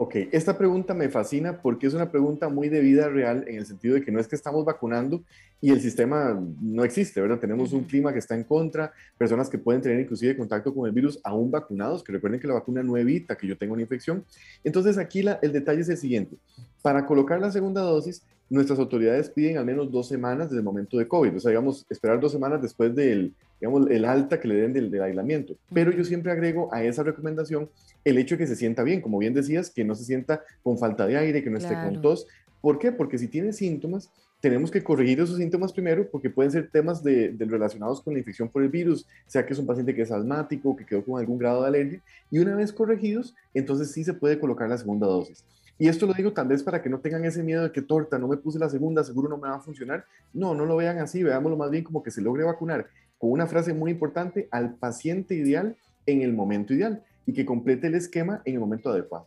Ok, 0.00 0.14
esta 0.30 0.56
pregunta 0.56 0.94
me 0.94 1.08
fascina 1.08 1.60
porque 1.60 1.88
es 1.88 1.92
una 1.92 2.08
pregunta 2.08 2.48
muy 2.48 2.68
de 2.68 2.78
vida 2.78 3.08
real 3.08 3.44
en 3.48 3.56
el 3.56 3.66
sentido 3.66 3.96
de 3.96 4.04
que 4.04 4.12
no 4.12 4.20
es 4.20 4.28
que 4.28 4.36
estamos 4.36 4.64
vacunando 4.64 5.24
y 5.60 5.72
el 5.72 5.80
sistema 5.80 6.40
no 6.62 6.84
existe, 6.84 7.20
¿verdad? 7.20 7.40
Tenemos 7.40 7.72
un 7.72 7.82
clima 7.82 8.12
que 8.12 8.20
está 8.20 8.36
en 8.36 8.44
contra, 8.44 8.92
personas 9.18 9.50
que 9.50 9.58
pueden 9.58 9.82
tener 9.82 9.98
inclusive 9.98 10.36
contacto 10.36 10.72
con 10.72 10.86
el 10.86 10.92
virus 10.92 11.18
aún 11.24 11.50
vacunados, 11.50 12.04
que 12.04 12.12
recuerden 12.12 12.38
que 12.38 12.46
la 12.46 12.54
vacuna 12.54 12.80
no 12.80 12.96
evita 12.96 13.36
que 13.36 13.48
yo 13.48 13.58
tenga 13.58 13.72
una 13.72 13.82
infección. 13.82 14.24
Entonces 14.62 14.98
aquí 14.98 15.20
la, 15.20 15.40
el 15.42 15.50
detalle 15.50 15.80
es 15.80 15.88
el 15.88 15.96
siguiente, 15.96 16.36
para 16.80 17.04
colocar 17.04 17.40
la 17.40 17.50
segunda 17.50 17.80
dosis, 17.80 18.22
nuestras 18.48 18.78
autoridades 18.78 19.28
piden 19.28 19.58
al 19.58 19.64
menos 19.64 19.90
dos 19.90 20.06
semanas 20.06 20.48
desde 20.48 20.58
el 20.60 20.64
momento 20.64 20.96
de 20.96 21.08
COVID, 21.08 21.34
o 21.34 21.40
sea, 21.40 21.50
digamos, 21.50 21.84
esperar 21.90 22.20
dos 22.20 22.30
semanas 22.30 22.62
después 22.62 22.94
del, 22.94 23.34
digamos, 23.60 23.90
el 23.90 24.04
alta 24.04 24.40
que 24.40 24.48
le 24.48 24.56
den 24.56 24.72
del, 24.72 24.90
del 24.90 25.02
aislamiento. 25.02 25.54
Pero 25.72 25.90
yo 25.90 26.04
siempre 26.04 26.32
agrego 26.32 26.72
a 26.72 26.82
esa 26.82 27.02
recomendación 27.02 27.68
el 28.04 28.18
hecho 28.18 28.34
de 28.34 28.38
que 28.38 28.46
se 28.46 28.56
sienta 28.56 28.82
bien, 28.82 29.00
como 29.00 29.18
bien 29.18 29.34
decías, 29.34 29.70
que 29.70 29.84
no 29.84 29.94
se 29.94 30.04
sienta 30.04 30.42
con 30.62 30.78
falta 30.78 31.06
de 31.06 31.16
aire, 31.16 31.42
que 31.42 31.50
no 31.50 31.58
esté 31.58 31.74
con 31.74 32.00
tos. 32.00 32.26
¿Por 32.60 32.78
qué? 32.78 32.92
Porque 32.92 33.18
si 33.18 33.28
tiene 33.28 33.52
síntomas, 33.52 34.10
tenemos 34.40 34.70
que 34.70 34.82
corregir 34.82 35.20
esos 35.20 35.36
síntomas 35.36 35.72
primero 35.72 36.08
porque 36.08 36.30
pueden 36.30 36.52
ser 36.52 36.70
temas 36.70 37.02
de, 37.02 37.34
relacionados 37.38 38.00
con 38.00 38.12
la 38.12 38.20
infección 38.20 38.48
por 38.48 38.62
el 38.62 38.68
virus, 38.68 39.06
sea 39.26 39.44
que 39.44 39.52
es 39.52 39.58
un 39.58 39.66
paciente 39.66 39.94
que 39.94 40.02
es 40.02 40.12
asmático, 40.12 40.76
que 40.76 40.86
quedó 40.86 41.04
con 41.04 41.18
algún 41.18 41.38
grado 41.38 41.62
de 41.62 41.68
alergia, 41.68 42.00
y 42.30 42.38
una 42.38 42.54
vez 42.54 42.72
corregidos, 42.72 43.34
entonces 43.52 43.90
sí 43.90 44.04
se 44.04 44.14
puede 44.14 44.38
colocar 44.38 44.68
la 44.68 44.78
segunda 44.78 45.06
dosis. 45.06 45.44
Y 45.80 45.88
esto 45.88 46.06
lo 46.06 46.14
digo 46.14 46.32
tal 46.32 46.48
vez 46.48 46.62
para 46.62 46.82
que 46.82 46.88
no 46.88 46.98
tengan 46.98 47.24
ese 47.24 47.42
miedo 47.42 47.62
de 47.62 47.72
que 47.72 47.82
torta, 47.82 48.18
no 48.18 48.26
me 48.26 48.36
puse 48.36 48.58
la 48.58 48.68
segunda, 48.68 49.04
seguro 49.04 49.28
no 49.28 49.38
me 49.38 49.48
va 49.48 49.56
a 49.56 49.60
funcionar. 49.60 50.04
No, 50.34 50.52
no 50.52 50.64
lo 50.64 50.74
vean 50.74 50.98
así, 50.98 51.22
veámoslo 51.22 51.56
más 51.56 51.70
bien 51.70 51.84
como 51.84 52.02
que 52.02 52.10
se 52.10 52.20
logre 52.20 52.42
vacunar 52.42 52.88
con 53.18 53.30
una 53.32 53.46
frase 53.46 53.74
muy 53.74 53.90
importante 53.90 54.48
al 54.50 54.74
paciente 54.74 55.34
ideal 55.34 55.76
en 56.06 56.22
el 56.22 56.32
momento 56.32 56.72
ideal 56.72 57.02
y 57.26 57.32
que 57.32 57.44
complete 57.44 57.88
el 57.88 57.94
esquema 57.94 58.40
en 58.44 58.54
el 58.54 58.60
momento 58.60 58.90
adecuado. 58.90 59.26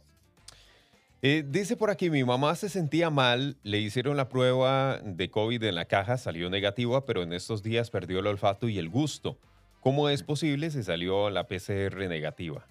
Eh, 1.24 1.46
dice 1.48 1.78
por 1.78 1.92
aquí, 1.92 2.10
mi 2.10 2.24
mamá 2.24 2.56
se 2.56 2.68
sentía 2.68 3.12
mal, 3.12 3.56
le 3.62 3.80
hicieron 3.80 4.18
la 4.18 4.28
prueba 4.28 5.00
de 5.04 5.30
COVID 5.30 5.62
en 5.64 5.76
la 5.76 5.86
caja, 5.86 6.18
salió 6.18 6.50
negativa, 6.50 7.06
pero 7.06 7.22
en 7.22 7.32
estos 7.32 7.62
días 7.62 7.92
perdió 7.92 8.20
el 8.20 8.28
olfato 8.28 8.68
y 8.68 8.80
el 8.80 8.90
gusto. 8.90 9.38
¿Cómo 9.82 10.10
es 10.10 10.24
posible 10.24 10.72
si 10.72 10.82
salió 10.82 11.30
la 11.30 11.48
PCR 11.48 12.08
negativa? 12.10 12.66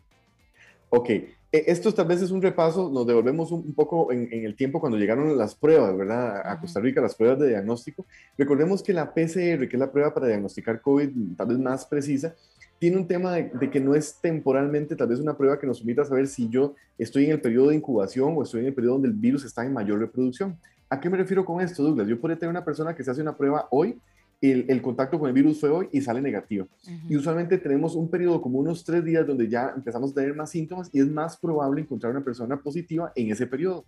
Ok, 0.90 1.08
e, 1.10 1.36
esto 1.52 1.94
tal 1.94 2.06
vez 2.06 2.20
es 2.20 2.32
un 2.32 2.42
repaso, 2.42 2.90
nos 2.90 3.06
devolvemos 3.06 3.52
un, 3.52 3.72
poco 3.74 4.12
en, 4.12 4.28
el 4.32 4.56
tiempo 4.56 4.80
cuando 4.80 4.98
llegaron 4.98 5.36
las 5.38 5.54
pruebas, 5.54 5.96
¿verdad? 5.96 6.42
A 6.44 6.60
Costa 6.60 6.80
Rica, 6.80 7.00
las 7.00 7.14
pruebas 7.14 7.38
de 7.38 7.48
diagnóstico. 7.48 8.04
Recordemos 8.36 8.82
que 8.82 8.92
la 8.92 9.14
PCR, 9.14 9.68
que 9.68 9.70
es 9.72 9.78
la 9.78 9.90
prueba 9.90 10.12
para 10.12 10.26
diagnosticar 10.26 10.80
COVID 10.80 11.36
tal 11.36 11.46
vez 11.46 11.58
más 11.58 11.86
precisa, 11.86 12.34
tiene 12.80 12.96
un 12.96 13.06
tema 13.06 13.34
de, 13.34 13.50
de, 13.50 13.70
que 13.70 13.78
no 13.78 13.94
es 13.94 14.16
temporalmente 14.20 14.96
tal 14.96 15.08
vez 15.08 15.20
una 15.20 15.36
prueba 15.36 15.58
que 15.58 15.66
nos 15.66 15.78
permita 15.78 16.04
saber 16.04 16.26
si 16.26 16.48
yo 16.48 16.74
estoy 16.98 17.26
en 17.26 17.32
el 17.32 17.40
periodo 17.40 17.68
de 17.68 17.76
incubación 17.76 18.34
o 18.36 18.42
estoy 18.42 18.60
en 18.62 18.66
el 18.68 18.74
periodo 18.74 18.94
donde 18.94 19.08
el 19.08 19.14
virus 19.14 19.44
está 19.44 19.64
en 19.64 19.72
mayor 19.72 20.00
reproducción. 20.00 20.58
¿A 20.88 21.00
qué 21.00 21.08
me 21.08 21.16
refiero 21.16 21.44
con 21.44 21.60
esto, 21.60 21.84
Douglas? 21.84 22.08
Yo 22.08 22.20
podría 22.20 22.38
tener 22.38 22.50
una 22.50 22.64
persona 22.64 22.96
que 22.96 23.04
se 23.04 23.10
hace 23.12 23.22
una 23.22 23.36
prueba 23.36 23.68
hoy 23.70 23.96
el, 24.40 24.66
el, 24.68 24.80
contacto 24.82 25.18
con 25.18 25.28
el 25.28 25.34
virus 25.34 25.60
fue 25.60 25.70
hoy 25.70 25.88
y 25.92 26.00
sale 26.00 26.20
negativo. 26.22 26.68
Uh 26.86 26.90
-huh. 26.90 27.10
Y 27.10 27.16
usualmente 27.16 27.58
tenemos 27.58 27.94
un 27.94 28.08
periodo 28.08 28.40
como 28.40 28.58
unos 28.58 28.84
tres 28.84 29.04
días 29.04 29.26
donde 29.26 29.48
ya 29.48 29.72
empezamos 29.76 30.12
a 30.12 30.14
tener 30.14 30.34
más 30.34 30.50
síntomas 30.50 30.88
y 30.92 31.00
es 31.00 31.08
más 31.10 31.36
probable 31.36 31.82
encontrar 31.82 32.12
una 32.12 32.24
persona 32.24 32.60
positiva 32.60 33.12
en 33.14 33.30
ese 33.30 33.46
periodo. 33.46 33.84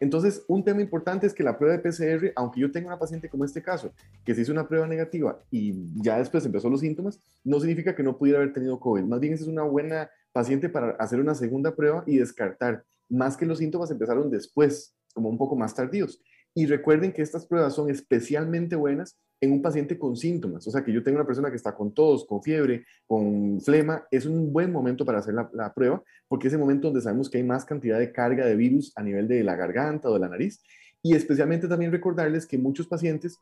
Entonces, 0.00 0.44
un 0.46 0.62
tema 0.62 0.82
importante 0.82 1.26
es 1.26 1.32
que 1.32 1.42
la 1.42 1.56
prueba 1.56 1.76
de 1.76 1.82
PCR, 1.82 2.32
aunque 2.36 2.60
yo 2.60 2.70
tenga 2.70 2.88
una 2.88 2.98
paciente 2.98 3.28
como 3.28 3.44
este 3.44 3.62
caso, 3.62 3.92
que 4.24 4.34
se 4.34 4.42
hizo 4.42 4.52
una 4.52 4.68
prueba 4.68 4.86
negativa 4.86 5.40
y 5.50 5.74
ya 6.02 6.18
después 6.18 6.44
empezó 6.44 6.68
los 6.68 6.80
síntomas, 6.80 7.20
no 7.44 7.58
significa 7.60 7.94
que 7.94 8.02
no 8.02 8.18
pudiera 8.18 8.40
haber 8.40 8.52
tenido 8.52 8.78
COVID. 8.78 9.04
Más 9.04 9.20
bien, 9.20 9.32
esa 9.32 9.44
es 9.44 9.48
una 9.48 9.62
buena 9.62 10.10
paciente 10.32 10.68
para 10.68 10.90
hacer 10.92 11.18
una 11.18 11.34
segunda 11.34 11.74
prueba 11.74 12.04
y 12.06 12.18
descartar, 12.18 12.84
más 13.08 13.36
que 13.36 13.46
los 13.46 13.58
síntomas 13.58 13.90
empezaron 13.90 14.30
después, 14.30 14.94
como 15.14 15.30
un 15.30 15.38
poco 15.38 15.56
más 15.56 15.74
tardíos. 15.74 16.20
Y 16.58 16.64
recuerden 16.64 17.12
que 17.12 17.20
estas 17.20 17.44
pruebas 17.44 17.74
son 17.74 17.90
especialmente 17.90 18.76
buenas 18.76 19.18
en 19.42 19.52
un 19.52 19.60
paciente 19.60 19.98
con 19.98 20.16
síntomas. 20.16 20.66
O 20.66 20.70
sea, 20.70 20.82
que 20.82 20.90
yo 20.90 21.02
tengo 21.02 21.18
una 21.18 21.26
persona 21.26 21.50
que 21.50 21.56
está 21.56 21.74
con 21.74 21.92
tos, 21.92 22.24
con 22.24 22.42
fiebre, 22.42 22.86
con 23.06 23.60
flema, 23.60 24.06
es 24.10 24.24
un 24.24 24.50
buen 24.54 24.72
momento 24.72 25.04
para 25.04 25.18
hacer 25.18 25.34
la, 25.34 25.50
la, 25.52 25.74
prueba, 25.74 26.02
porque 26.28 26.48
es 26.48 26.54
el 26.54 26.58
momento 26.58 26.88
donde 26.88 27.02
sabemos 27.02 27.28
que 27.28 27.36
hay 27.36 27.44
más 27.44 27.66
cantidad 27.66 27.98
de 27.98 28.10
carga 28.10 28.46
de 28.46 28.56
virus 28.56 28.90
a 28.96 29.02
nivel 29.02 29.28
de 29.28 29.44
la 29.44 29.54
garganta 29.54 30.08
o 30.08 30.14
de 30.14 30.20
la 30.20 30.30
nariz. 30.30 30.62
Y 31.02 31.14
especialmente 31.14 31.68
también 31.68 31.92
recordarles 31.92 32.46
que 32.46 32.56
muchos 32.56 32.86
pacientes 32.86 33.38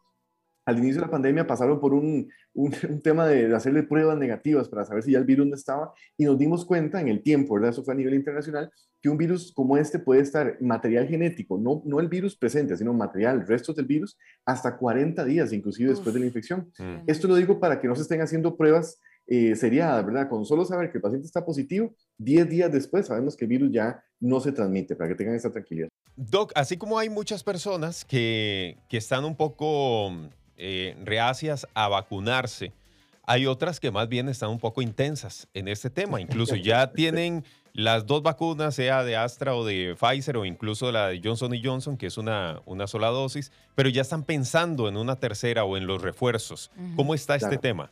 al 0.67 0.79
inicio 0.79 0.97
de 0.97 1.07
la 1.07 1.11
pandemia 1.11 1.47
pasaron 1.47 1.81
por 1.81 1.95
un, 1.95 2.31
un, 2.55 2.75
un, 2.89 3.01
tema 3.01 3.27
de 3.27 3.55
hacerle 3.55 3.83
pruebas 3.83 4.19
negativas 4.19 4.69
para 4.69 4.85
saber 4.85 5.03
si 5.03 5.13
ya 5.13 5.19
el 5.19 5.25
virus 5.25 5.47
no 5.47 5.55
estaba 5.55 5.93
y 6.17 6.25
nos 6.25 6.39
dimos 6.39 6.65
cuenta 6.65 7.01
en 7.01 7.09
el 7.09 7.23
tiempo, 7.23 7.55
¿verdad? 7.55 7.71
Eso 7.71 7.85
fue 7.85 7.95
a 7.95 7.97
nivel 7.97 8.15
internacional, 8.15 8.71
que 9.03 9.11
un 9.11 9.19
virus 9.19 9.53
como 9.53 9.77
este 9.77 9.99
puede 9.99 10.23
estar 10.23 10.57
material 10.61 11.07
genético, 11.07 11.59
no, 11.59 11.83
no 11.85 12.01
el 12.01 12.09
virus 12.09 12.37
presente, 12.37 12.77
sino 12.77 12.95
material, 12.95 13.47
restos 13.47 13.77
del 13.77 13.87
virus, 13.87 14.17
hasta 14.47 14.77
40 14.77 15.25
días, 15.25 15.53
inclusive 15.53 15.91
Uf. 15.91 15.97
después 15.97 16.15
de 16.15 16.21
la 16.21 16.27
infección. 16.27 16.73
Mm. 16.79 17.05
Esto 17.07 17.29
lo 17.29 17.37
digo 17.37 17.61
para 17.61 17.81
que 17.81 17.89
no 17.89 17.95
se 17.95 18.03
estén 18.03 18.23
haciendo 18.23 18.57
pruebas 18.57 18.99
eh, 19.27 19.57
seriadas, 19.57 20.05
¿verdad? 20.05 20.29
Con 20.29 20.45
solo 20.45 20.65
saber 20.65 20.91
que 20.91 20.99
el 20.99 21.03
paciente 21.03 21.27
está 21.27 21.45
positivo, 21.45 21.95
10 22.19 22.49
días 22.49 22.73
después 22.73 23.07
sabemos 23.07 23.37
que 23.37 23.45
el 23.45 23.51
virus 23.51 23.71
ya 23.73 24.03
no 24.21 24.41
se 24.41 24.53
transmite, 24.53 24.97
para 24.97 25.09
que 25.11 25.15
tengan 25.15 25.35
esa 25.35 25.51
tranquilidad. 25.51 25.89
Doc, 26.17 26.53
así 26.55 26.77
como 26.77 26.99
hay 26.99 27.09
muchas 27.09 27.43
personas 27.43 28.05
que, 28.05 28.79
que 28.89 28.97
están 28.97 29.25
un 29.25 29.37
poco 29.37 30.11
eh, 30.57 30.97
reacias 31.05 31.67
a 31.75 31.89
vacunarse. 31.89 32.73
Hay 33.27 33.47
otras 33.47 33.81
que 33.81 33.91
más 33.91 34.09
bien 34.09 34.29
están 34.29 34.51
un 34.51 34.59
poco 34.59 34.83
intensas 34.83 35.49
en 35.55 35.69
este 35.69 35.91
tema. 35.91 36.21
Incluso 36.21 36.57
ya 36.57 36.91
tienen 36.93 37.45
las 37.73 38.07
dos 38.07 38.23
vacunas, 38.23 38.75
sea 38.75 39.03
de 39.03 39.17
Astra 39.17 39.55
o 39.55 39.65
de 39.65 39.97
Pfizer 39.99 40.37
o 40.37 40.45
incluso 40.45 40.93
la 40.93 41.09
de 41.09 41.21
Johnson 41.23 41.53
Johnson, 41.63 41.97
que 41.97 42.07
es 42.07 42.19
una, 42.19 42.61
una 42.67 42.87
sola 42.87 43.09
dosis, 43.09 43.51
pero 43.75 43.89
ya 43.89 44.03
están 44.03 44.23
pensando 44.23 44.89
en 44.89 44.97
una 44.97 45.17
tercera 45.17 45.65
o 45.65 45.77
en 45.77 45.87
los 45.87 46.01
refuerzos. 46.01 46.71
¿Cómo 46.95 47.15
está 47.15 47.35
este 47.35 47.59
tema? 47.59 47.91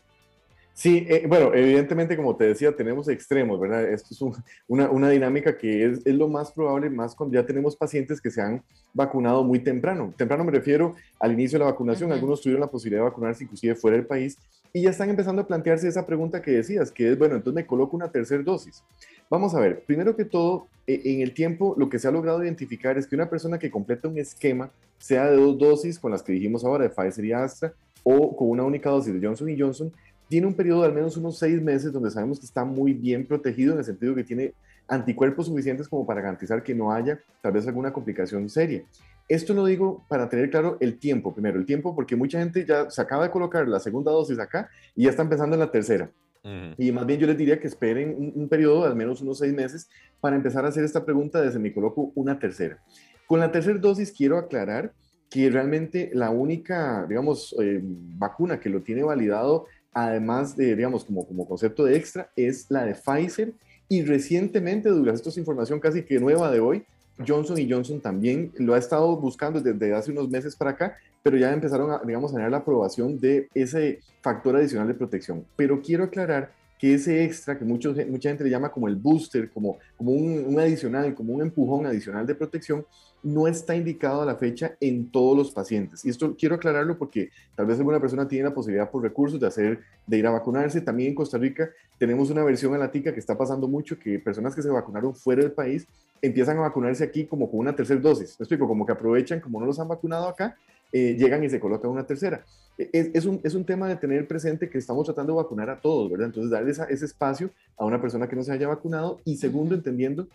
Sí, 0.74 1.06
eh, 1.08 1.26
bueno, 1.28 1.52
evidentemente, 1.54 2.16
como 2.16 2.34
te 2.34 2.44
decía, 2.44 2.74
tenemos 2.74 3.08
extremos, 3.08 3.60
¿verdad? 3.60 3.84
Esto 3.84 4.08
es 4.12 4.22
un, 4.22 4.34
una, 4.68 4.90
una, 4.90 5.10
dinámica 5.10 5.56
que 5.56 5.84
es, 5.84 6.00
es, 6.04 6.14
lo 6.14 6.28
más 6.28 6.50
probable, 6.50 6.88
más 6.88 7.14
cuando 7.14 7.34
ya 7.34 7.44
tenemos 7.44 7.76
pacientes 7.76 8.20
que 8.20 8.30
se 8.30 8.40
han 8.40 8.62
vacunado 8.94 9.44
muy 9.44 9.58
temprano. 9.58 10.14
Temprano 10.16 10.44
me 10.44 10.50
refiero 10.50 10.94
al 11.20 11.32
inicio 11.32 11.58
de 11.58 11.64
la 11.66 11.70
vacunación, 11.70 12.08
uh 12.08 12.12
-huh. 12.12 12.16
algunos 12.16 12.40
tuvieron 12.40 12.60
la 12.60 12.70
posibilidad 12.70 13.02
de 13.02 13.10
vacunarse 13.10 13.44
inclusive 13.44 13.74
fuera 13.74 13.96
del 13.96 14.06
país 14.06 14.38
y 14.72 14.82
ya 14.82 14.90
están 14.90 15.10
empezando 15.10 15.42
a 15.42 15.46
plantearse 15.46 15.86
esa 15.86 16.06
pregunta 16.06 16.40
que 16.40 16.52
decías, 16.52 16.90
que 16.90 17.10
es, 17.12 17.18
bueno, 17.18 17.36
entonces 17.36 17.54
me 17.54 17.66
coloco 17.66 17.94
una 17.94 18.10
tercera 18.10 18.42
dosis. 18.42 18.82
Vamos 19.28 19.54
a 19.54 19.60
ver, 19.60 19.82
primero 19.84 20.16
que 20.16 20.24
todo, 20.24 20.66
eh, 20.86 21.00
en 21.04 21.20
el 21.20 21.34
tiempo 21.34 21.74
lo 21.76 21.90
que 21.90 21.98
se 21.98 22.08
ha 22.08 22.10
logrado 22.10 22.42
identificar 22.42 22.96
es 22.96 23.06
que 23.06 23.14
una 23.14 23.28
persona 23.28 23.58
que 23.58 23.70
completa 23.70 24.08
un 24.08 24.18
esquema, 24.18 24.70
sea 24.98 25.30
de 25.30 25.36
dos 25.36 25.58
dosis, 25.58 25.98
con 25.98 26.10
las 26.10 26.22
que 26.22 26.32
dijimos 26.32 26.64
ahora, 26.64 26.84
de 26.84 26.90
Pfizer 26.90 27.24
y 27.24 27.32
Astra, 27.32 27.74
o 28.02 28.34
con 28.34 28.48
una 28.48 28.64
única 28.64 28.88
dosis 28.88 29.12
de 29.12 29.26
Johnson 29.26 29.48
y 29.50 29.60
Johnson, 29.60 29.92
tiene 30.32 30.46
un 30.46 30.54
periodo 30.54 30.80
de 30.80 30.86
al 30.86 30.94
menos 30.94 31.18
unos 31.18 31.38
seis 31.38 31.60
meses 31.60 31.92
donde 31.92 32.10
sabemos 32.10 32.40
que 32.40 32.46
está 32.46 32.64
muy 32.64 32.94
bien 32.94 33.26
protegido 33.26 33.74
en 33.74 33.80
el 33.80 33.84
sentido 33.84 34.14
que 34.14 34.24
tiene 34.24 34.54
anticuerpos 34.88 35.44
suficientes 35.44 35.86
como 35.86 36.06
para 36.06 36.22
garantizar 36.22 36.62
que 36.62 36.74
no 36.74 36.90
haya 36.90 37.20
tal 37.42 37.52
vez 37.52 37.66
alguna 37.66 37.92
complicación 37.92 38.48
seria. 38.48 38.82
Esto 39.28 39.52
lo 39.52 39.66
digo 39.66 40.06
para 40.08 40.30
tener 40.30 40.48
claro 40.48 40.78
el 40.80 40.98
tiempo, 40.98 41.34
primero, 41.34 41.58
el 41.58 41.66
tiempo, 41.66 41.94
porque 41.94 42.16
mucha 42.16 42.38
gente 42.38 42.64
ya 42.64 42.88
se 42.88 43.02
acaba 43.02 43.24
de 43.24 43.30
colocar 43.30 43.68
la 43.68 43.78
segunda 43.78 44.10
dosis 44.10 44.38
acá 44.38 44.70
y 44.96 45.04
ya 45.04 45.10
está 45.10 45.20
empezando 45.20 45.54
en 45.54 45.60
la 45.60 45.70
tercera. 45.70 46.10
Uh 46.42 46.48
-huh. 46.48 46.74
Y 46.78 46.92
más 46.92 47.04
bien 47.04 47.20
yo 47.20 47.26
les 47.26 47.36
diría 47.36 47.60
que 47.60 47.66
esperen 47.66 48.16
un, 48.16 48.32
un, 48.34 48.48
periodo 48.48 48.84
de 48.84 48.88
al 48.88 48.96
menos 48.96 49.20
unos 49.20 49.36
seis 49.36 49.52
meses 49.52 49.90
para 50.18 50.34
empezar 50.34 50.64
a 50.64 50.68
hacer 50.68 50.82
esta 50.82 51.04
pregunta 51.04 51.42
de 51.42 51.52
si 51.52 51.58
me 51.58 51.74
coloco 51.74 52.10
una 52.14 52.38
tercera. 52.38 52.82
Con 53.26 53.38
la 53.38 53.52
tercera 53.52 53.78
dosis 53.78 54.10
quiero 54.10 54.38
aclarar 54.38 54.94
que 55.28 55.50
realmente 55.50 56.10
la 56.14 56.30
única, 56.30 57.06
digamos, 57.06 57.54
eh, 57.60 57.80
vacuna 57.82 58.60
que 58.60 58.70
lo 58.70 58.82
tiene 58.82 59.02
validado 59.02 59.66
además 59.92 60.56
de, 60.56 60.74
digamos, 60.76 61.04
como, 61.04 61.26
como 61.26 61.46
concepto 61.46 61.84
de 61.84 61.96
extra, 61.96 62.30
es 62.36 62.66
la 62.70 62.84
de 62.84 62.94
Pfizer. 62.94 63.52
Y 63.88 64.02
recientemente, 64.02 64.88
Douglas, 64.88 65.16
esto 65.16 65.28
es 65.28 65.38
información 65.38 65.80
casi 65.80 66.02
que 66.02 66.18
nueva 66.18 66.50
de 66.50 66.60
hoy, 66.60 66.84
Johnson 67.26 67.58
y 67.58 67.70
Johnson 67.70 68.00
también 68.00 68.52
lo 68.56 68.74
ha 68.74 68.78
estado 68.78 69.16
buscando 69.16 69.60
desde 69.60 69.94
hace 69.94 70.10
unos 70.10 70.30
meses 70.30 70.56
para 70.56 70.70
acá, 70.70 70.96
pero 71.22 71.36
ya 71.36 71.52
empezaron 71.52 71.90
a, 71.90 72.00
digamos, 72.04 72.32
a 72.32 72.36
tener 72.36 72.50
la 72.50 72.58
aprobación 72.58 73.18
de 73.20 73.48
ese 73.54 74.00
factor 74.22 74.56
adicional 74.56 74.88
de 74.88 74.94
protección. 74.94 75.44
Pero 75.56 75.82
quiero 75.82 76.04
aclarar 76.04 76.52
que 76.82 76.94
ese 76.94 77.22
extra, 77.22 77.56
que 77.56 77.64
mucho, 77.64 77.94
mucha 78.08 78.28
gente 78.28 78.42
le 78.42 78.50
llama 78.50 78.72
como 78.72 78.88
el 78.88 78.96
booster, 78.96 79.48
como, 79.50 79.78
como 79.96 80.10
un, 80.10 80.44
un, 80.44 80.58
adicional, 80.58 81.14
como 81.14 81.32
un 81.32 81.40
empujón 81.40 81.86
adicional 81.86 82.26
de 82.26 82.34
protección, 82.34 82.84
no 83.22 83.46
está 83.46 83.76
indicado 83.76 84.20
a 84.22 84.26
la 84.26 84.34
fecha 84.34 84.74
en 84.80 85.08
todos 85.08 85.36
los 85.36 85.52
pacientes. 85.52 86.04
Y 86.04 86.08
esto 86.10 86.34
quiero 86.36 86.56
aclararlo 86.56 86.98
porque 86.98 87.30
tal 87.54 87.66
vez 87.66 87.78
alguna 87.78 88.00
persona 88.00 88.26
tiene 88.26 88.48
la 88.48 88.52
posibilidad 88.52 88.90
por 88.90 89.00
recursos 89.00 89.38
de 89.38 89.46
hacer, 89.46 89.78
de 90.08 90.18
ir 90.18 90.26
a 90.26 90.32
vacunarse. 90.32 90.80
También 90.80 91.10
en 91.10 91.14
Costa 91.14 91.38
Rica 91.38 91.70
tenemos 91.98 92.30
una 92.30 92.42
versión 92.42 92.74
a 92.74 92.78
la 92.78 92.90
tica 92.90 93.14
que 93.14 93.20
está 93.20 93.38
pasando 93.38 93.68
mucho, 93.68 93.96
que 93.96 94.18
personas 94.18 94.52
que 94.52 94.62
se 94.62 94.68
vacunaron 94.68 95.14
fuera 95.14 95.42
del 95.42 95.52
país 95.52 95.86
empiezan 96.20 96.56
a 96.56 96.62
vacunarse 96.62 97.04
aquí 97.04 97.26
como 97.26 97.48
con 97.48 97.60
una 97.60 97.76
tercera 97.76 98.00
dosis. 98.00 98.34
Me 98.40 98.42
explico, 98.42 98.66
como 98.66 98.84
que 98.84 98.90
aprovechan, 98.90 99.38
como 99.38 99.60
no 99.60 99.66
los 99.66 99.78
han 99.78 99.86
vacunado 99.86 100.26
acá, 100.26 100.56
eh, 100.90 101.14
llegan 101.16 101.44
y 101.44 101.48
se 101.48 101.60
colocan 101.60 101.92
una 101.92 102.04
tercera. 102.04 102.44
Es, 102.78 103.10
es, 103.14 103.26
un, 103.26 103.40
es, 103.44 103.54
un, 103.54 103.64
tema 103.64 103.88
de 103.88 103.96
tener 103.96 104.26
presente 104.26 104.68
que 104.68 104.78
estamos 104.78 105.04
tratando 105.04 105.34
de 105.34 105.42
vacunar 105.42 105.68
a 105.70 105.80
todos, 105.80 106.10
¿verdad? 106.10 106.28
Entonces, 106.28 106.50
darle 106.50 106.70
esa, 106.70 106.84
ese 106.84 107.04
espacio 107.04 107.50
a 107.76 107.84
una 107.84 108.00
persona 108.00 108.28
que 108.28 108.34
no 108.34 108.42
se 108.42 108.52
haya 108.52 108.66
vacunado. 108.66 109.20
Y 109.24 109.36
segundo, 109.36 109.74
entendiendo 109.74 110.26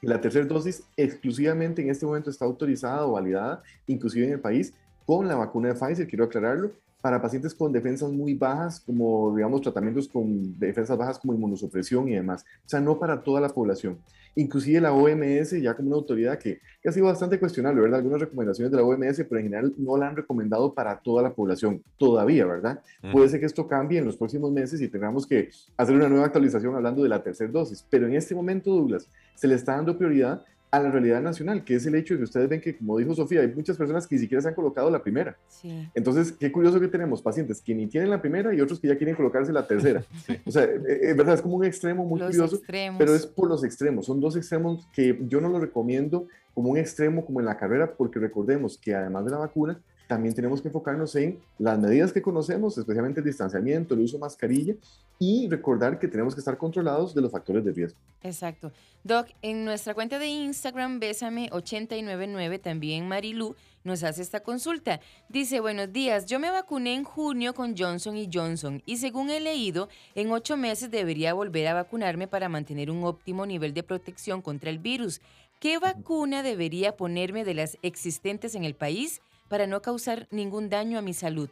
que 0.00 0.08
la 0.08 0.20
tercera 0.20 0.46
dosis 0.46 0.84
exclusivamente 0.96 1.82
en 1.82 1.90
este 1.90 2.06
momento 2.06 2.30
está 2.30 2.44
autorizada 2.44 3.06
o 3.06 3.12
validada, 3.12 3.62
inclusive 3.86 4.26
en 4.26 4.32
el 4.32 4.40
país, 4.40 4.72
con 5.04 5.28
la 5.28 5.36
vacuna 5.36 5.68
de 5.68 5.74
Pfizer, 5.74 6.08
quiero 6.08 6.24
aclararlo, 6.24 6.72
para 7.06 7.22
pacientes 7.22 7.54
con 7.54 7.70
defensas 7.70 8.10
muy 8.10 8.34
bajas, 8.34 8.80
como 8.80 9.32
digamos 9.36 9.60
tratamientos 9.60 10.08
con 10.08 10.58
defensas 10.58 10.98
bajas 10.98 11.20
como 11.20 11.34
inmunosupresión 11.34 12.08
y 12.08 12.16
demás. 12.16 12.44
O 12.64 12.68
sea, 12.68 12.80
no 12.80 12.98
para 12.98 13.22
toda 13.22 13.40
la 13.40 13.48
población. 13.48 13.96
Inclusive 14.34 14.80
la 14.80 14.92
OMS, 14.92 15.52
ya 15.62 15.76
como 15.76 15.90
una 15.90 15.98
autoridad 15.98 16.36
que, 16.36 16.58
que, 16.82 16.88
ha 16.88 16.90
sido 16.90 17.06
bastante 17.06 17.38
cuestionable, 17.38 17.80
¿verdad? 17.80 18.00
Algunas 18.00 18.20
recomendaciones 18.20 18.72
de 18.72 18.78
la 18.78 18.82
OMS, 18.82 19.18
pero 19.28 19.38
en 19.38 19.44
general 19.44 19.72
no 19.78 19.96
la 19.96 20.08
han 20.08 20.16
recomendado 20.16 20.74
para 20.74 20.98
toda 20.98 21.22
la 21.22 21.32
población 21.32 21.80
todavía, 21.96 22.44
¿verdad? 22.44 22.82
Mm. 23.04 23.12
Puede 23.12 23.28
ser 23.28 23.38
que 23.38 23.46
esto 23.46 23.68
cambie 23.68 24.00
en 24.00 24.06
los 24.06 24.16
próximos 24.16 24.50
meses 24.50 24.80
y 24.80 24.88
tengamos 24.88 25.28
que 25.28 25.50
hacer 25.76 25.94
una 25.94 26.08
nueva 26.08 26.26
actualización 26.26 26.74
hablando 26.74 27.04
de 27.04 27.08
la 27.08 27.22
tercera 27.22 27.52
dosis. 27.52 27.86
Pero 27.88 28.08
en 28.08 28.16
este 28.16 28.34
momento, 28.34 28.72
Douglas, 28.72 29.08
se 29.36 29.46
le 29.46 29.54
está 29.54 29.76
dando 29.76 29.96
prioridad 29.96 30.42
a 30.70 30.80
la 30.80 30.90
realidad 30.90 31.22
nacional, 31.22 31.64
que 31.64 31.74
es 31.76 31.86
el 31.86 31.94
hecho 31.94 32.14
de 32.14 32.18
que 32.18 32.24
ustedes 32.24 32.48
ven 32.48 32.60
que, 32.60 32.76
como 32.76 32.98
dijo 32.98 33.14
Sofía, 33.14 33.40
hay 33.40 33.48
muchas 33.48 33.76
personas 33.76 34.06
que 34.06 34.16
ni 34.16 34.20
siquiera 34.22 34.42
se 34.42 34.48
han 34.48 34.54
colocado 34.54 34.90
la 34.90 35.02
primera. 35.02 35.36
Sí. 35.48 35.88
Entonces, 35.94 36.32
qué 36.32 36.50
curioso 36.50 36.80
que 36.80 36.88
tenemos 36.88 37.22
pacientes 37.22 37.60
que 37.62 37.74
ni 37.74 37.86
tienen 37.86 38.10
la 38.10 38.20
primera 38.20 38.52
y 38.54 38.60
otros 38.60 38.80
que 38.80 38.88
ya 38.88 38.96
quieren 38.96 39.14
colocarse 39.14 39.52
la 39.52 39.66
tercera. 39.66 40.04
Sí. 40.26 40.40
O 40.44 40.50
sea, 40.50 40.64
es 40.64 41.16
verdad, 41.16 41.34
es 41.34 41.42
como 41.42 41.56
un 41.56 41.64
extremo 41.64 42.04
muy 42.04 42.18
los 42.18 42.30
curioso, 42.30 42.56
extremos. 42.56 42.98
pero 42.98 43.14
es 43.14 43.26
por 43.26 43.48
los 43.48 43.62
extremos. 43.64 44.06
Son 44.06 44.20
dos 44.20 44.36
extremos 44.36 44.88
que 44.92 45.18
yo 45.28 45.40
no 45.40 45.48
lo 45.48 45.60
recomiendo 45.60 46.26
como 46.52 46.70
un 46.70 46.78
extremo 46.78 47.24
como 47.24 47.40
en 47.40 47.46
la 47.46 47.56
carrera, 47.56 47.94
porque 47.96 48.18
recordemos 48.18 48.76
que 48.78 48.94
además 48.94 49.24
de 49.24 49.30
la 49.30 49.38
vacuna, 49.38 49.80
también 50.06 50.34
tenemos 50.34 50.60
que 50.60 50.68
enfocarnos 50.68 51.14
en 51.16 51.38
las 51.58 51.78
medidas 51.78 52.12
que 52.12 52.22
conocemos, 52.22 52.76
especialmente 52.78 53.20
el 53.20 53.26
distanciamiento, 53.26 53.94
el 53.94 54.00
uso 54.00 54.16
de 54.16 54.20
mascarilla 54.20 54.74
y 55.18 55.48
recordar 55.48 55.98
que 55.98 56.08
tenemos 56.08 56.34
que 56.34 56.40
estar 56.40 56.56
controlados 56.58 57.14
de 57.14 57.22
los 57.22 57.32
factores 57.32 57.64
de 57.64 57.72
riesgo. 57.72 57.98
Exacto. 58.22 58.72
Doc, 59.02 59.28
en 59.42 59.64
nuestra 59.64 59.94
cuenta 59.94 60.18
de 60.18 60.26
Instagram, 60.26 61.00
Bésame899, 61.00 62.60
también 62.60 63.08
Marilu 63.08 63.54
nos 63.84 64.02
hace 64.02 64.20
esta 64.20 64.40
consulta. 64.40 65.00
Dice, 65.28 65.60
buenos 65.60 65.92
días, 65.92 66.26
yo 66.26 66.40
me 66.40 66.50
vacuné 66.50 66.94
en 66.94 67.04
junio 67.04 67.54
con 67.54 67.76
Johnson 67.76 68.16
y 68.16 68.28
Johnson 68.32 68.82
y 68.84 68.96
según 68.96 69.30
he 69.30 69.40
leído, 69.40 69.88
en 70.14 70.32
ocho 70.32 70.56
meses 70.56 70.90
debería 70.90 71.34
volver 71.34 71.68
a 71.68 71.74
vacunarme 71.74 72.26
para 72.26 72.48
mantener 72.48 72.90
un 72.90 73.04
óptimo 73.04 73.46
nivel 73.46 73.72
de 73.74 73.84
protección 73.84 74.42
contra 74.42 74.70
el 74.70 74.80
virus. 74.80 75.20
¿Qué 75.60 75.78
vacuna 75.78 76.42
debería 76.42 76.96
ponerme 76.96 77.44
de 77.44 77.54
las 77.54 77.78
existentes 77.82 78.54
en 78.54 78.64
el 78.64 78.74
país? 78.74 79.22
Para 79.48 79.66
no 79.66 79.82
causar 79.82 80.28
ningún 80.30 80.68
daño 80.68 80.98
a 80.98 81.02
mi 81.02 81.14
salud? 81.14 81.50